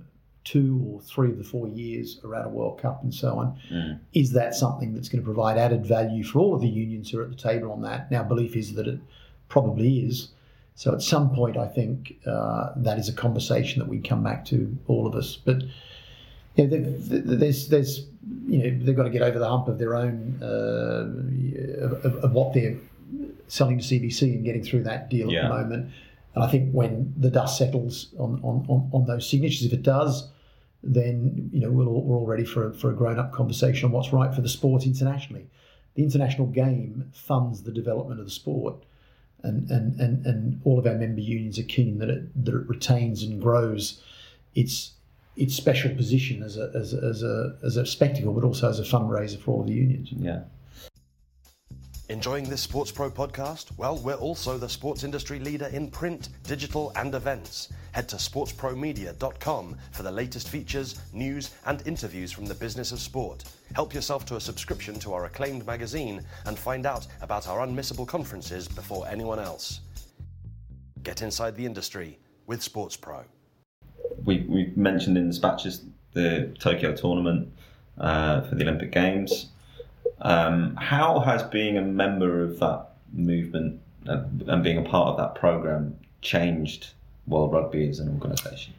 [0.45, 3.59] two or three of the four years around a World Cup and so on.
[3.71, 4.01] Mm.
[4.15, 7.21] Is that something that's going to provide added value for all of the unions who
[7.21, 8.11] are at the table on that?
[8.11, 8.99] Now, belief is that it
[9.49, 10.29] probably is.
[10.77, 14.47] So at some point, I think uh, that is a conversation that we come back
[14.47, 15.37] to, all of us.
[15.37, 15.63] But
[16.57, 18.07] you know, there's, there's,
[18.47, 22.33] you know, they've got to get over the hump of their own, uh, of, of
[22.33, 22.77] what they're
[23.49, 25.41] selling to CVC and getting through that deal Yeah.
[25.41, 25.93] at the moment.
[26.35, 29.83] And I think when the dust settles on, on, on, on those signatures, if it
[29.83, 30.31] does,
[30.83, 33.87] then you know we're all, we're all ready for a, for a grown up conversation
[33.87, 35.47] on what's right for the sport internationally.
[35.95, 38.85] The international game funds the development of the sport,
[39.43, 42.69] and and, and, and all of our member unions are keen that it that it
[42.69, 44.03] retains and grows
[44.55, 44.93] its
[45.37, 48.79] its special position as a as a, as a, as a spectacle, but also as
[48.79, 50.11] a fundraiser for all the unions.
[50.13, 50.43] Yeah.
[52.11, 53.67] Enjoying this Sports Pro podcast?
[53.77, 57.69] Well, we're also the sports industry leader in print, digital, and events.
[57.93, 63.45] Head to sportspromedia.com for the latest features, news, and interviews from the business of sport.
[63.77, 68.09] Help yourself to a subscription to our acclaimed magazine and find out about our unmissable
[68.09, 69.79] conferences before anyone else.
[71.05, 72.19] Get inside the industry
[72.49, 73.23] with Sports Pro.
[74.25, 77.53] we, we mentioned in the dispatches the Tokyo tournament
[77.99, 79.51] uh, for the Olympic Games.
[80.23, 85.35] Um, how has being a member of that movement and, being a part of that
[85.35, 86.91] program changed
[87.27, 88.75] World Rugby as an organisation?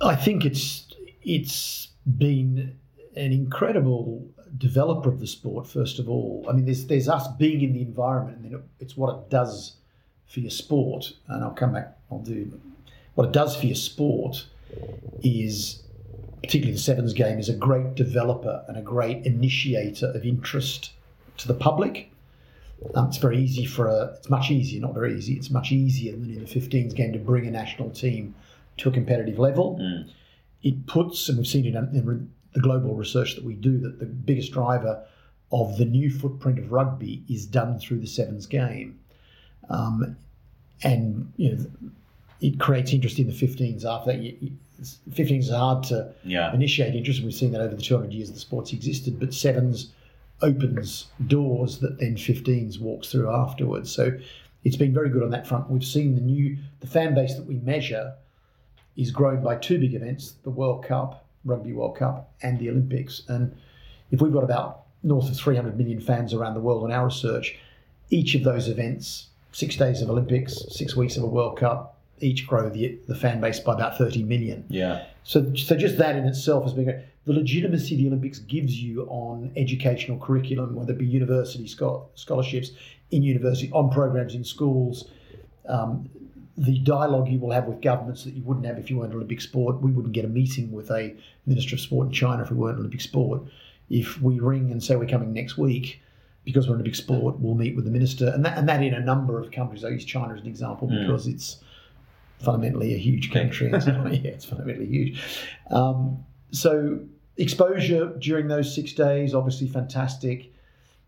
[0.00, 0.86] I think it's
[1.22, 2.78] it's been
[3.16, 5.66] an incredible developer of the sport.
[5.66, 8.96] First of all, I mean, there's there's us being in the environment, and then it's
[8.96, 9.76] what it does
[10.26, 11.12] for your sport.
[11.26, 11.98] And I'll come back.
[12.10, 12.58] I'll do
[13.14, 14.46] what it does for your sport
[15.22, 15.82] is
[16.42, 20.92] particularly the sevens game is a great developer and a great initiator of interest
[21.38, 22.10] to the public.
[22.94, 24.14] Um, it's very easy for a.
[24.18, 25.34] It's much easier, not very easy.
[25.34, 28.34] It's much easier than in the 15s game to bring a national team
[28.78, 29.78] to a competitive level.
[29.80, 30.08] Mm.
[30.62, 33.98] It puts, and we've seen it in, in the global research that we do, that
[33.98, 35.04] the biggest driver
[35.50, 38.98] of the new footprint of rugby is done through the sevens game,
[39.70, 40.16] um,
[40.82, 41.66] and you know
[42.40, 43.84] it creates interest in the 15s.
[43.84, 46.52] After that, you, you, 15s is hard to Yeah.
[46.54, 49.18] initiate interest, and we've seen that over the 200 years the sport's existed.
[49.18, 49.92] But sevens
[50.40, 53.90] opens doors that then 15s walks through afterwards.
[53.90, 54.12] So
[54.64, 55.68] it's been very good on that front.
[55.70, 58.12] We've seen the new the fan base that we measure
[58.96, 63.22] is grown by two big events: the World Cup, Rugby World Cup, and the Olympics.
[63.28, 63.52] And
[64.10, 67.56] if we've got about north of 300 million fans around the world on our research,
[68.10, 72.46] each of those events, six days of Olympics, six weeks of a World Cup, each
[72.46, 74.64] grow the, the fan base by about 30 million.
[74.68, 75.06] Yeah.
[75.24, 76.96] So, so just that in itself has been great.
[77.24, 81.66] The legitimacy the Olympics gives you on educational curriculum, whether it be university
[82.14, 82.70] scholarships
[83.10, 85.08] in university, on programs in schools,
[85.66, 86.08] um,
[86.56, 89.40] the dialogue you will have with governments that you wouldn't have if you weren't Olympic
[89.40, 89.80] sport.
[89.80, 91.14] We wouldn't get a meeting with a
[91.46, 93.42] minister of sport in China if we weren't Olympic sport.
[93.90, 96.00] If we ring and say we're coming next week
[96.44, 99.00] because we're Olympic sport, we'll meet with the minister, and that, and that in a
[99.00, 99.84] number of countries.
[99.84, 101.06] I use China as an example Mm.
[101.06, 101.58] because it's
[102.38, 103.70] fundamentally a huge country.
[103.80, 105.22] So, yeah, it's fundamentally huge.
[105.70, 107.00] Um, so
[107.36, 110.52] exposure during those six days, obviously fantastic.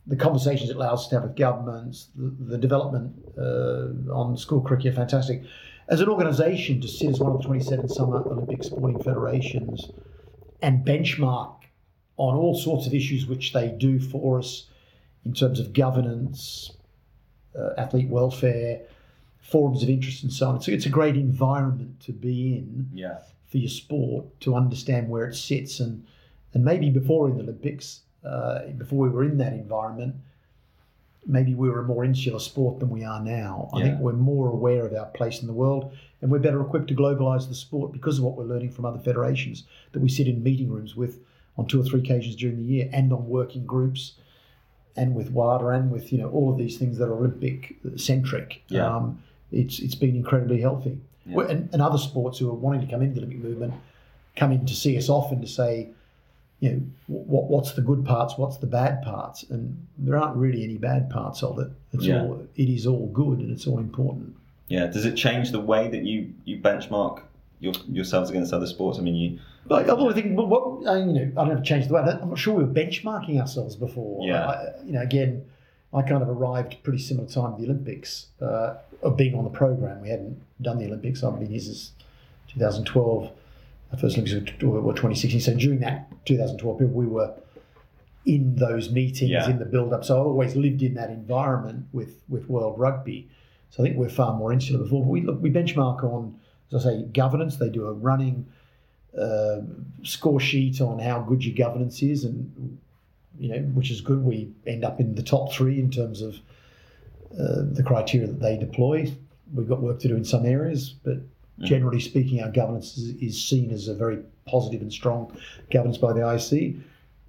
[0.06, 4.60] The conversations it allows us to have with governments, the, the development uh, on school
[4.60, 5.42] cricket, fantastic.
[5.88, 9.90] As an organisation, to sit as one of the 27 summer Olympic sporting federations
[10.62, 11.54] and benchmark
[12.16, 14.66] on all sorts of issues which they do for us
[15.24, 16.70] in terms of governance,
[17.58, 18.82] uh, athlete welfare,
[19.42, 20.60] forums of interest, and so on.
[20.62, 23.18] So it's a great environment to be in Yeah.
[23.46, 26.04] for your sport to understand where it sits and
[26.52, 30.16] and maybe before in the Olympics, uh, before we were in that environment,
[31.24, 33.68] maybe we were a more insular sport than we are now.
[33.72, 36.88] I think we're more aware of our place in the world and we're better equipped
[36.88, 40.26] to globalise the sport because of what we're learning from other federations that we sit
[40.26, 41.20] in meeting rooms with
[41.56, 44.14] on two or three occasions during the year and on working groups
[44.96, 48.62] and with WADA and with you know all of these things that are Olympic centric.
[48.68, 48.86] Yeah.
[48.96, 50.98] Um, it's it's been incredibly healthy.
[51.26, 51.40] Yeah.
[51.42, 53.74] And, and other sports who are wanting to come into the Olympic movement
[54.36, 55.88] come in to see us often to say,
[56.60, 60.64] you know, what what's the good parts, what's the bad parts, and there aren't really
[60.64, 61.68] any bad parts of it.
[61.92, 62.22] It's Yeah.
[62.22, 64.34] all it is all good and it's all important.
[64.68, 64.86] Yeah.
[64.86, 67.22] Does it change the way that you, you benchmark
[67.58, 68.98] your, yourselves against other sports?
[68.98, 69.38] I mean, you.
[69.66, 71.88] But I want to think, well, what I, you know, I don't have to change
[71.88, 72.00] the way.
[72.02, 74.26] I'm not sure we were benchmarking ourselves before.
[74.26, 74.46] Yeah.
[74.46, 75.44] I, you know, again,
[75.92, 79.50] I kind of arrived pretty similar time to the Olympics uh, of being on the
[79.50, 80.00] program.
[80.00, 81.22] We hadn't done the Olympics.
[81.24, 81.92] I've been here since
[82.48, 83.30] 2012.
[83.90, 85.40] The first Olympics were, were 2016.
[85.40, 87.34] So during that 2012 period, we were
[88.24, 89.48] in those meetings, Yeah.
[89.50, 90.04] in the build-up.
[90.04, 93.28] So I always lived in that environment with with World Rugby.
[93.70, 95.02] So I think we're far more insular before.
[95.02, 96.38] But we look, we benchmark on,
[96.72, 97.56] as I say, governance.
[97.56, 98.46] They do a running
[99.18, 99.60] uh,
[100.04, 102.78] score sheet on how good your governance is, and
[103.38, 104.22] you know, which is good.
[104.22, 106.36] We end up in the top three in terms of
[107.32, 109.12] uh, the criteria that they deploy.
[109.54, 111.18] We've got work to do in some areas, but
[111.60, 115.36] generally speaking, our governance is, is, seen as a very positive and strong
[115.70, 116.80] governance by the IOC.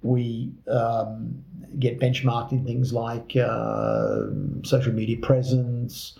[0.02, 1.44] We um,
[1.78, 4.26] get benchmarked in things like uh,
[4.64, 6.18] social media presence,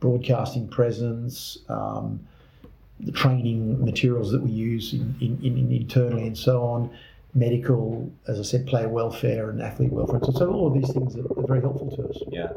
[0.00, 2.20] broadcasting presence, um,
[3.00, 6.90] the training materials that we use in, in, in internally and so on,
[7.38, 10.20] medical, as I said, player welfare and athlete welfare.
[10.24, 12.22] So, so all of these things are, are very helpful to us.
[12.30, 12.48] Yeah.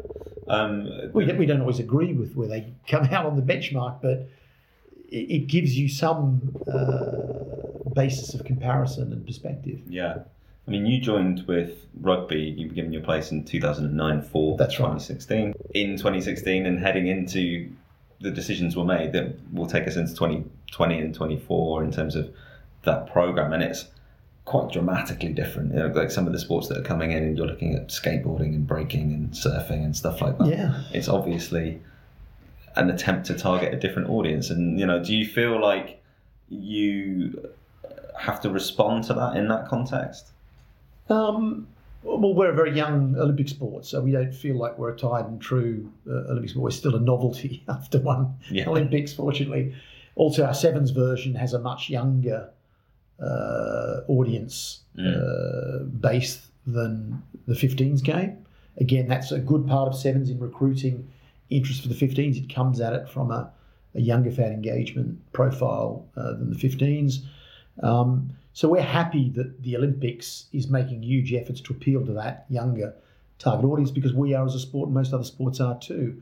[0.47, 4.29] Um, we, we don't always agree with where they come out on the benchmark, but
[5.09, 9.79] it, it gives you some uh, basis of comparison and perspective.
[9.87, 10.19] Yeah.
[10.67, 12.53] I mean, you joined with rugby.
[12.57, 14.91] You were given your place in 2009 for That's right.
[15.73, 17.71] In 2016, and heading into
[18.21, 22.31] the decisions were made that will take us into 2020 and 24 in terms of
[22.83, 23.87] that program, and it's
[24.45, 25.73] quite dramatically different.
[25.73, 27.87] You know, like some of the sports that are coming in, and you're looking at
[27.89, 30.47] skateboarding and breaking and surfing and stuff like that.
[30.47, 30.83] Yeah.
[30.93, 31.81] It's obviously
[32.75, 36.01] an attempt to target a different audience, and you know, do you feel like
[36.49, 37.49] you
[38.19, 40.27] have to respond to that in that context?
[41.09, 41.67] Um,
[42.03, 45.25] well, we're a very young Olympic sport, so we don't feel like we're a tried
[45.25, 46.63] and true uh, Olympic sport.
[46.63, 48.67] We're still a novelty after one Yeah.
[48.69, 49.75] Olympics, fortunately.
[50.15, 52.49] Also, our sevens version has a much younger
[53.21, 58.45] uh, audience uh, base than the 15s game.
[58.77, 61.09] Again, that's a good part of sevens in recruiting
[61.49, 62.37] interest for the 15s.
[62.37, 63.51] It comes at it from a,
[63.95, 67.17] a younger fan engagement profile uh, than the 15s.
[67.83, 72.45] Um, so we're happy that the Olympics is making huge efforts to appeal to that
[72.49, 72.93] younger
[73.39, 76.21] target audience because we are as a sport and most other sports are too.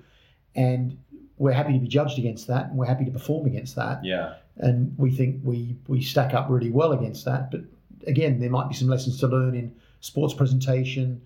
[0.55, 0.97] And
[1.37, 4.03] we're happy to be judged against that and we're happy to perform against that.
[4.03, 4.35] Yeah.
[4.59, 7.49] And we think we, we stack up really well against that.
[7.51, 7.61] But
[8.07, 11.21] again, there might be some lessons to learn in sports presentation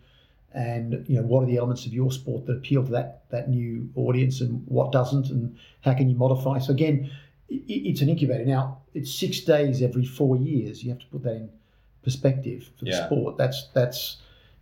[0.56, 3.50] and you know what are the elements of your sport that appeal to that that
[3.50, 6.60] new audience and what doesn't and how can you modify?
[6.60, 7.10] So again
[7.52, 8.46] i- it's an incubator.
[8.46, 10.84] Now it's six days every four years.
[10.84, 11.50] You have to put that in
[12.04, 13.06] perspective for the Yeah.
[13.08, 13.38] sport.
[13.38, 14.18] That's that's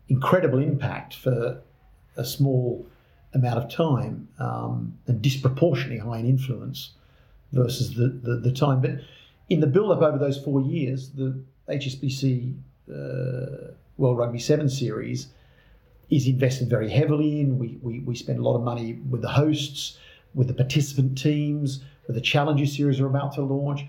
[0.08, 1.62] incredible impact for
[2.16, 2.86] a small
[3.34, 6.92] amount of time um, and disproportionately high in influence
[7.52, 8.92] versus the, the, the time but
[9.50, 12.56] in the build up over those four years the HSBC
[12.90, 15.28] uh, World Rugby 7 series
[16.10, 17.58] is invested very heavily in.
[17.58, 19.98] We, we, we spend a lot of money with the hosts,
[20.34, 23.86] with the participant teams, with the Challenger series we're about to launch.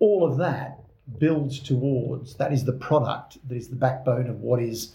[0.00, 0.80] All of that
[1.18, 4.94] builds towards that is the product that is the backbone of what is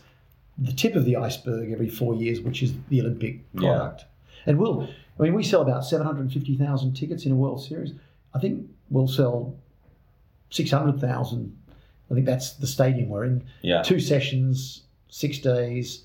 [0.58, 3.62] the tip of the iceberg every four years, which is the Olympic Yeah.
[3.72, 4.06] product.
[4.46, 4.88] And we'll,
[5.20, 7.94] I mean, we sell about 750,000 tickets in a World Series.
[8.34, 9.56] I think we'll sell
[10.50, 11.56] 600,000.
[12.10, 13.82] I think that's the stadium we're in Yeah.
[13.84, 16.04] two sessions, six days.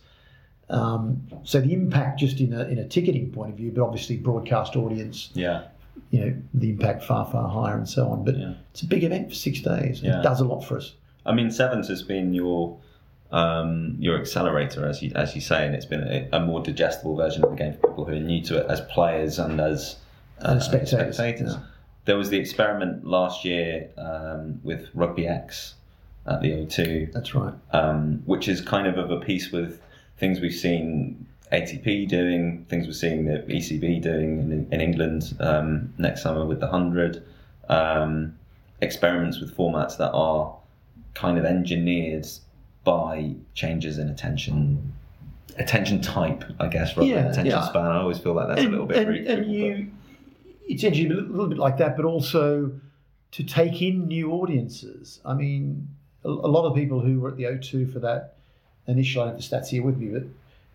[0.68, 4.16] Um, so the impact just in a, in a ticketing point of view, but obviously
[4.16, 5.64] broadcast audience, Yeah.
[6.10, 8.24] you know, the impact far, far higher and so on.
[8.24, 8.54] But Yeah.
[8.72, 10.02] it's a big event for six days.
[10.02, 10.20] Yeah.
[10.20, 10.94] It does a lot for us.
[11.24, 12.78] I mean, sevens has been your
[13.30, 17.16] um, your accelerator, as you as you say, and it's been a, a more digestible
[17.16, 19.96] version of the game for people who are new to it as players and as
[20.42, 21.18] uh, And as spectators,
[21.54, 21.60] yeah.
[22.04, 25.74] There was the experiment last year um, with Rugby X
[26.26, 27.54] at the O2, That's right.
[27.72, 29.80] um, which is kind of of a piece with
[30.18, 35.92] things we've seen ATP doing, things we're seeing the ECB doing in, in England um,
[35.98, 37.22] next summer with the 100,
[37.68, 38.34] um,
[38.80, 40.54] experiments with formats that are
[41.14, 42.26] kind of engineered
[42.84, 44.92] by changes in attention
[45.58, 47.68] attention type, I guess, rather Yeah, than attention yeah.
[47.68, 47.84] span.
[47.86, 49.90] I always feel like that's and, a little bit and, and you,
[50.68, 52.72] it's a little bit like that, but also
[53.32, 55.20] to take in new audiences.
[55.24, 55.88] I mean,
[56.24, 58.36] a, a lot of people who were at the O2 for that
[58.86, 60.24] initial, I don't have the stats here with me, but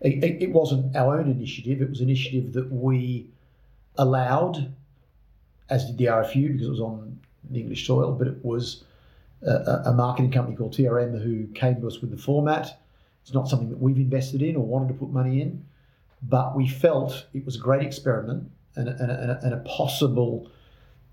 [0.00, 1.82] it, it, wasn't our own initiative.
[1.82, 3.26] It was an initiative that we
[3.96, 4.72] allowed,
[5.70, 7.18] as did the RFU because it was on
[7.50, 8.84] the English soil, but it was
[9.42, 12.80] a- a marketing company called TRM who came to us with the format.
[13.22, 15.64] It's not something that we've invested in or wanted to put money in
[16.22, 20.50] but we felt it was a great experiment and a, and a, and a, possible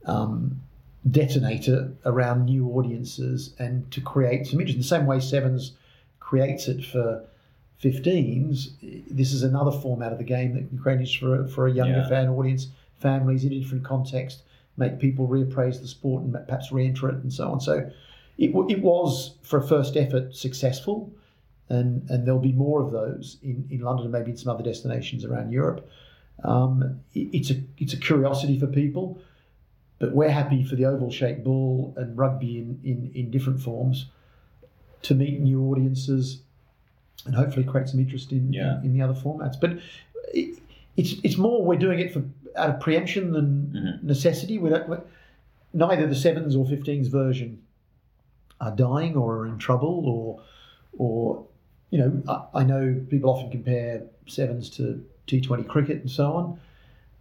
[0.05, 0.61] um,
[1.09, 4.75] detonator around new audiences and to create some interest.
[4.75, 5.73] In the same way Sevens
[6.19, 7.25] creates it for
[7.83, 8.69] 15s,
[9.09, 11.71] this is another format of the game that can create interest for a, for a
[11.71, 12.09] younger Yeah.
[12.09, 12.67] fan audience,
[12.99, 14.43] families in a different context,
[14.77, 17.61] make people reappraise the sport and perhaps re-enter it and so on.
[17.61, 17.89] So
[18.37, 21.11] it, w- it was, for a first effort, successful
[21.69, 24.63] and and there'll be more of those in, in London and maybe in some other
[24.63, 25.89] destinations around Europe.
[26.43, 29.19] Um, it's a it's a curiosity for people.
[29.99, 34.07] but we're happy for the oval shaped ball and rugby in, in, in different forms
[35.03, 36.41] to meet new audiences
[37.25, 38.79] and hopefully create some interest in, Yeah.
[38.79, 39.55] in, in the other formats.
[39.59, 39.79] But
[40.33, 40.59] it,
[40.97, 42.21] it's it's more we're doing it for
[42.57, 44.03] out of preemption than Mhm.
[44.03, 44.57] necessity.
[44.57, 45.01] We don't,
[45.73, 47.61] neither the sevens or 15s version
[48.59, 50.41] are dying or are in trouble or
[50.97, 51.45] or
[51.89, 56.59] you know I, I know people often compare sevens to T20 cricket and so on.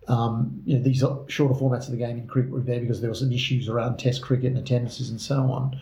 [0.06, 3.00] Um, you know these are shorter formats of the game in cricket were better because
[3.00, 5.80] there were some issues around Test cricket and attendances and so on.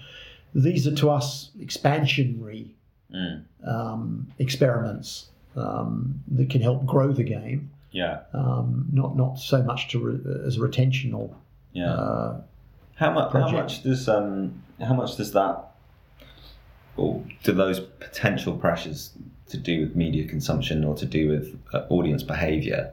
[0.54, 2.70] These are to us expansionary
[3.12, 3.42] Mm.
[3.66, 8.20] um, experiments um, that can help grow the game, Yeah.
[8.32, 11.34] um, not not so much to re- as a retentional.
[11.74, 11.92] Yeah.
[11.92, 12.40] Uh,
[12.94, 13.32] How much?
[13.34, 14.62] How much does um?
[14.80, 15.71] How much does that?
[16.96, 19.12] Or do those potential pressures
[19.48, 22.92] to do with media consumption or to do with uh, audience behaviour?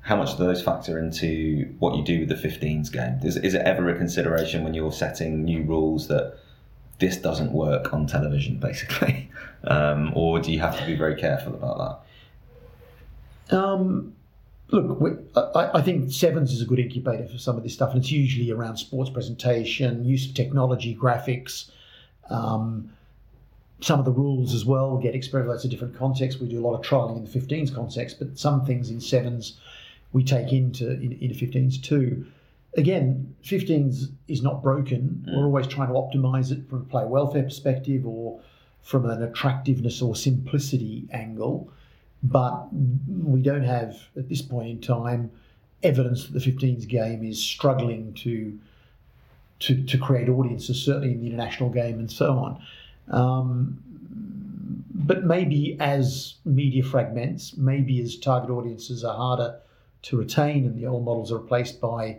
[0.00, 3.18] How much do those factor into what you do with the 15s game?
[3.22, 6.38] Is, is it ever a consideration when you're setting new rules that
[6.98, 9.30] this doesn't work on television, basically,
[9.64, 12.02] um, or do you have to be very careful about
[13.48, 13.58] that?
[13.58, 14.14] Um,
[14.68, 17.90] look, we, I, I think Sevens is a good incubator for some of this stuff,
[17.90, 21.70] and it's usually around sports presentation, use of technology, graphics,
[22.30, 22.90] um,
[23.80, 25.54] some of the rules as well get experimented.
[25.54, 26.40] That's a different context.
[26.40, 29.58] We do a lot of trialing in the 15s context, but some things in Sevens
[30.12, 32.26] we take into in, into 15s too.
[32.76, 35.24] Again, 15s is not broken.
[35.26, 35.36] Mm.
[35.36, 38.40] We're always trying to optimize it from a player welfare perspective or
[38.82, 41.70] from an attractiveness or simplicity angle
[42.22, 45.30] but we don't have at this point in time
[45.82, 48.58] evidence that the 15s game is struggling to
[49.58, 52.62] to, to create audiences, certainly in the international game and so on.
[53.10, 53.82] Um,
[55.06, 59.60] but maybe as media fragments, maybe as target audiences are harder
[60.02, 62.18] to retain and the old models are replaced by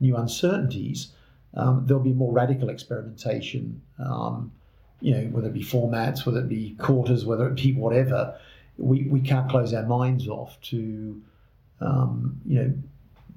[0.00, 1.12] new uncertainties,
[1.54, 3.82] um, there'll be more radical experimentation.
[3.98, 4.52] Um,
[5.00, 8.38] you know, whether it be formats, whether it be quarters, whether it be whatever,
[8.78, 11.20] we, we can't close our minds off to,
[11.80, 12.74] um, you know,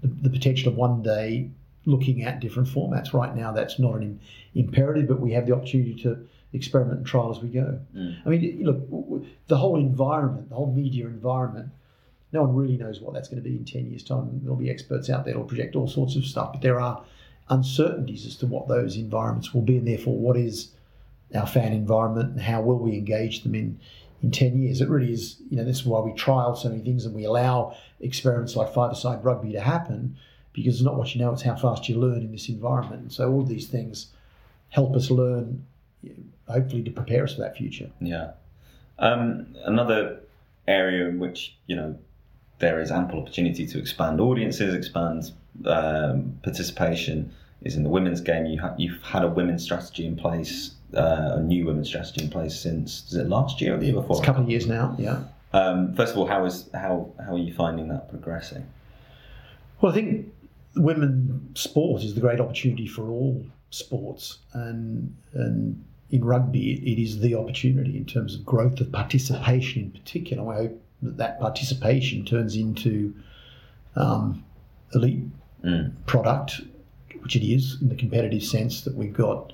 [0.01, 1.49] the, the potential of one day
[1.85, 3.13] looking at different formats.
[3.13, 4.19] Right now, that's not an
[4.53, 7.79] imperative, but we have the opportunity to experiment and trial as we go.
[7.95, 8.17] Mm.
[8.25, 11.69] I mean, look, the whole environment, the whole media environment,
[12.31, 14.41] no one really knows what that's going to be in 10 years' time.
[14.41, 17.03] There'll be experts out there who'll project all sorts of stuff, but there are
[17.49, 20.71] uncertainties as to what those environments will be, and therefore, what is
[21.33, 23.79] our fan environment and how will we engage them in,
[24.21, 24.81] in 10 years.
[24.81, 27.25] It really is, you know, this is why we trial so many things and we
[27.25, 30.17] allow experiments like five-a-side rugby to happen
[30.53, 33.01] because it's not what you know, it's how fast you learn in this environment.
[33.01, 34.07] And so all of these things
[34.69, 35.65] help us learn,
[36.47, 37.89] hopefully to prepare us for that future.
[37.99, 38.31] Yeah.
[38.99, 40.21] Um, another
[40.67, 41.97] area in which you know
[42.59, 45.31] there is ample opportunity to expand audiences, expand
[45.65, 48.45] um, participation, is in the women's game.
[48.45, 52.29] You ha- you've had a women's strategy in place, uh, a new women's strategy in
[52.29, 54.17] place since is it last year or the year before?
[54.17, 55.23] It's a couple of years now, yeah.
[55.53, 58.65] Um, first of all, how is how how are you finding that progressing?
[59.81, 60.33] Well, I think
[60.75, 67.19] women sport is the great opportunity for all sports, and and in rugby, it, is
[67.19, 70.51] the opportunity in terms of growth of participation in particular.
[70.51, 73.13] I hope that that participation turns into
[73.95, 74.43] um,
[74.93, 75.23] elite
[75.65, 75.93] Mm.
[76.05, 76.61] product,
[77.21, 79.51] which it is in the competitive sense that we've got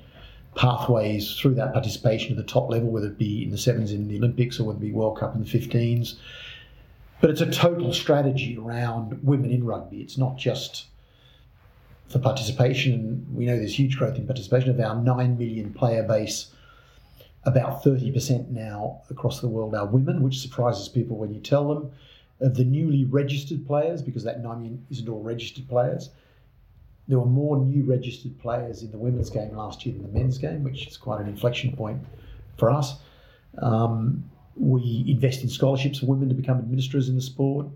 [0.55, 4.09] pathways through that participation to the top level, whether it be in the sevens in
[4.09, 6.15] the Olympics or whether it be World Cup in the 15s.
[7.21, 10.01] But it's a total strategy around women in rugby.
[10.01, 10.87] It's not just
[12.11, 13.25] for participation.
[13.33, 16.51] We know there's huge growth in participation of our 9 million player base.
[17.43, 21.91] About 30% now across the world are women, which surprises people when you tell them.
[22.39, 26.09] Of the newly registered players, because that 9 million isn't all registered players,
[27.07, 30.37] there were more new registered players in the women's game last year than the men's
[30.37, 31.99] game, which is quite an inflection point
[32.57, 32.99] for us.
[33.57, 34.23] Um,
[34.55, 37.67] we invest in scholarships for women to become administrators in the sport.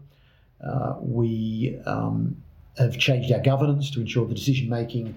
[0.63, 2.41] Uh, we um,
[2.77, 5.15] have changed our governance to ensure the decision making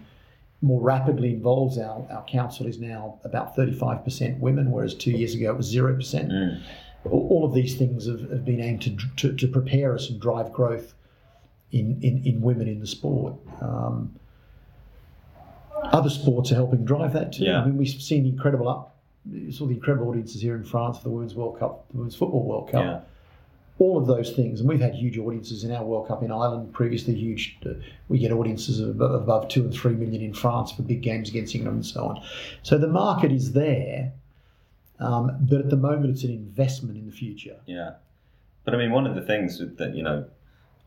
[0.60, 5.50] more rapidly involves our, our council is now about 35% women, whereas two years ago
[5.50, 5.96] it was 0%.
[5.98, 6.62] Mm.
[7.04, 10.52] All of these things have, have been aimed to, to, to prepare us and drive
[10.52, 10.94] growth
[11.70, 13.34] in, in, in women in the sport.
[13.60, 14.16] Um,
[15.84, 17.44] other sports are helping drive that too.
[17.44, 17.62] Yeah.
[17.62, 18.96] I mean, we've seen incredible up.
[19.50, 22.44] Saw the incredible audiences here in France for the Women's World Cup, the Women's Football
[22.44, 22.84] World Cup.
[22.84, 23.00] Yeah.
[23.78, 26.72] All of those things, and we've had huge audiences in our World Cup in Ireland.
[26.72, 27.58] Previously, huge.
[27.64, 27.74] Uh,
[28.08, 31.28] we get audiences of above, above two and three million in France for big games
[31.28, 32.22] against England and so on.
[32.62, 34.12] So the market is there,
[34.98, 37.56] um, but at the moment, it's an investment in the future.
[37.66, 37.94] Yeah,
[38.64, 40.24] but I mean, one of the things that you know,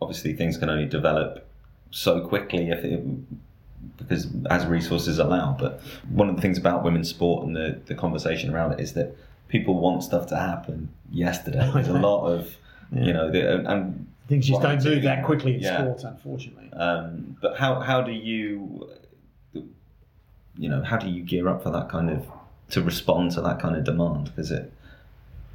[0.02, 1.48] obviously things can only develop
[1.92, 3.04] so quickly if it,
[3.98, 5.56] because as resources allow.
[5.58, 8.94] But one of the things about women's sport and the, the conversation around it is
[8.94, 9.16] that
[9.48, 11.70] people want stuff to happen yesterday.
[11.74, 12.56] There's a lot of,
[12.92, 13.04] yeah.
[13.04, 15.82] you know, the, and things just don't move that quickly in yeah.
[15.82, 16.72] sports, unfortunately.
[16.74, 18.90] Um, but how how do you,
[19.54, 22.26] you know, how do you gear up for that kind of
[22.72, 24.26] to respond to that kind of demand?
[24.26, 24.72] Because it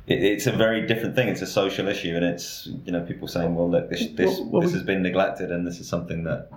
[0.06, 1.28] it, it's a very different thing.
[1.28, 4.48] It's a social issue, and it's you know people saying, well, look, this this well,
[4.50, 6.50] well, this we, has been neglected, and this is something that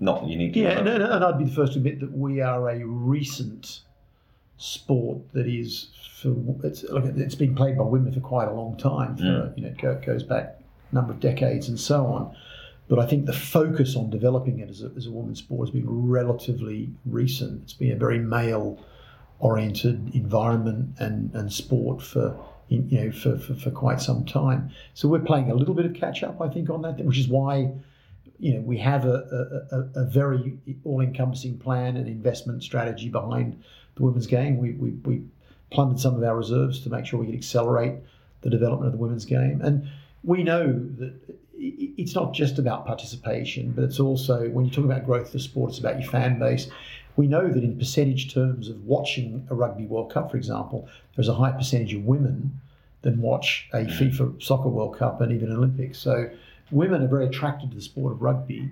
[0.00, 0.56] not unique.
[0.56, 3.80] Yeah, and, and I'd be the first to admit that we are a recent
[4.58, 5.88] sport that is
[6.20, 6.34] for
[6.64, 9.16] it's look, it's been played by women for quite a long time.
[9.16, 9.56] For mm.
[9.56, 10.58] you know, it goes back
[10.90, 12.36] a number of decades and so on.
[12.88, 15.72] But I think the focus on developing it as a, as a women's sport has
[15.72, 17.62] been relatively recent.
[17.64, 18.78] It's been a very male
[19.40, 22.38] oriented environment and, and sport for
[22.68, 24.70] in, you know, for, for, for, quite some time.
[24.94, 27.28] So we're playing a little bit of catch up, I think, on that, which is
[27.28, 27.72] why,
[28.38, 33.62] you know, we have a, a, a very all-encompassing plan and investment strategy behind
[33.96, 34.58] the women's game.
[34.58, 35.22] We, we, we
[35.70, 37.94] plundered some of our reserves to make sure we could accelerate
[38.42, 39.60] the development of the women's game.
[39.62, 39.88] And
[40.22, 40.66] we know
[40.98, 41.14] that
[41.58, 45.40] it's not just about participation, but it's also, when you talk about growth of the
[45.40, 46.70] sport, it's about your fan base
[47.16, 51.28] we know that in percentage terms of watching a Rugby World Cup, for example, there's
[51.28, 52.60] a high percentage of women
[53.02, 53.98] than watch a mm.
[53.98, 55.98] FIFA Soccer World Cup and even Olympics.
[55.98, 56.30] So
[56.70, 58.70] women are very attracted to the sport of rugby,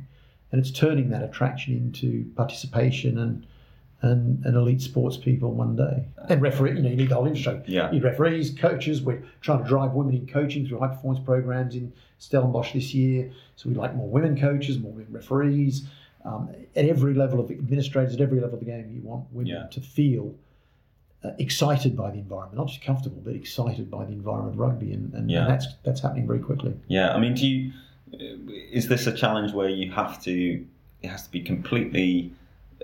[0.52, 3.46] and it's turning that attraction into participation and
[4.04, 6.06] and, and elite sports people one day.
[6.28, 7.70] And referee, you know, you need the whole infrastructure.
[7.70, 7.86] Yeah.
[7.86, 9.02] You need referees, coaches.
[9.02, 13.30] We're trying to drive women in coaching through high performance programs in Stellenbosch this year.
[13.56, 15.86] So we'd like more women coaches, more women referees
[16.24, 19.46] um, at every level of administrators, at every level of the game, you want women
[19.46, 19.66] yeah.
[19.70, 20.34] to feel
[21.22, 24.92] uh, excited by the environment, not just comfortable, but excited by the environment of rugby,
[24.92, 25.42] and, and, yeah.
[25.42, 26.74] and that's that's happening very quickly.
[26.88, 27.72] Yeah, I mean, do you?
[28.70, 30.64] Is this a challenge where you have to?
[31.02, 32.32] It has to be completely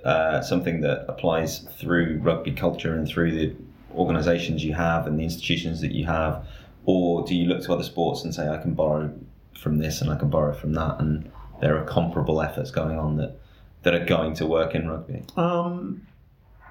[0.04, 3.54] uh, something that applies through rugby culture and through the
[3.94, 6.46] organisations you have and the institutions that you have,
[6.84, 9.12] or do you look to other sports and say, I can borrow
[9.58, 11.30] from this and I can borrow from that and
[11.60, 13.38] there are comparable efforts going on that
[13.82, 15.22] that are going to work in rugby?
[15.36, 16.06] Um,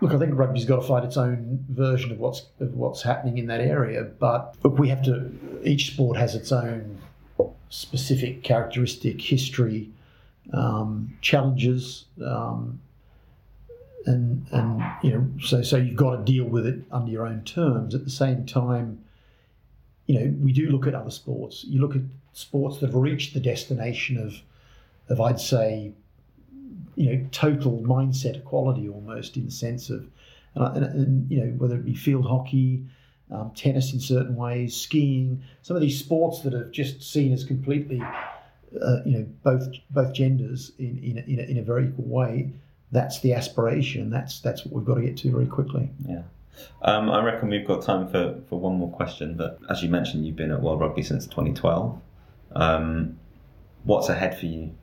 [0.01, 3.37] look, I think rugby's got to find its own version of what's of what's happening
[3.37, 4.03] in that area.
[4.03, 5.31] But we have to.
[5.63, 6.99] Each sport has its own
[7.69, 9.89] specific characteristic, history,
[10.53, 12.79] um, challenges, um,
[14.05, 17.43] and and you know, so so you've got to deal with it under your own
[17.43, 17.93] terms.
[17.95, 19.03] At the same time,
[20.05, 21.63] you know, we do look at other sports.
[21.63, 22.01] You look at
[22.33, 24.41] sports that have reached the destination of
[25.09, 25.91] of I'd say,
[26.95, 30.07] you know, total mindset equality almost in the sense of,
[30.55, 32.85] and, and you know, whether it be field hockey,
[33.31, 37.43] um, tennis in certain ways, skiing, some of these sports that have just seen as
[37.43, 41.87] completely, uh, you know, both both genders in in a, in a, in a very
[41.87, 42.51] equal way.
[42.91, 44.09] That's the aspiration.
[44.09, 45.89] That's that's what we've got to get to very quickly.
[46.07, 46.23] Yeah.
[46.81, 49.35] Um, I reckon we've got time for, for one more question.
[49.35, 52.01] But as you mentioned, you've been at World Rugby since 2012.
[52.55, 53.17] Um,
[53.83, 54.75] what's ahead for you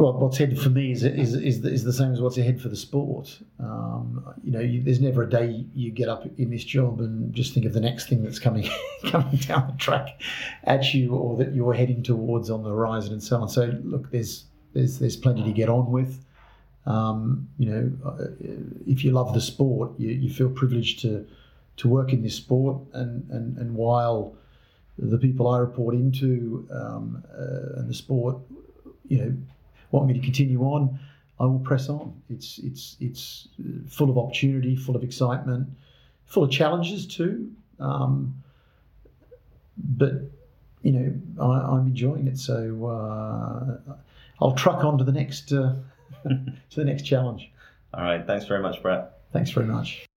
[0.00, 2.70] well, what's ahead for me is, is, is, is the same as what's ahead for
[2.70, 3.38] the sport.
[3.58, 7.34] Um, you know, you, there's never a day you get up in this job and
[7.34, 8.70] just think of the next thing that's coming
[9.10, 10.22] coming down the track
[10.64, 13.48] at you, or that you're heading towards on the horizon, and so on.
[13.50, 16.24] So, look, there's there's there's plenty to get on with.
[16.86, 18.26] Um, you know, uh,
[18.86, 21.26] if you love the sport, you, you feel privileged to
[21.76, 24.34] to work in this sport, and and and while
[24.98, 28.38] the people I report into um, uh, and the sport,
[29.08, 29.36] you know
[29.90, 30.98] want me to continue on,
[31.38, 32.20] I will press on.
[32.28, 33.48] It's it's it's
[33.88, 35.68] full of opportunity, full of excitement,
[36.26, 37.50] full of challenges too.
[37.78, 38.42] Um,
[39.76, 40.12] but
[40.82, 42.38] you know, I, am enjoying it.
[42.38, 43.94] So uh,
[44.40, 45.74] I'll truck on to the next uh,
[46.70, 47.50] to the next challenge.
[47.94, 48.26] All right.
[48.26, 49.12] Thanks very much, Brett.
[49.32, 50.09] Thanks very much.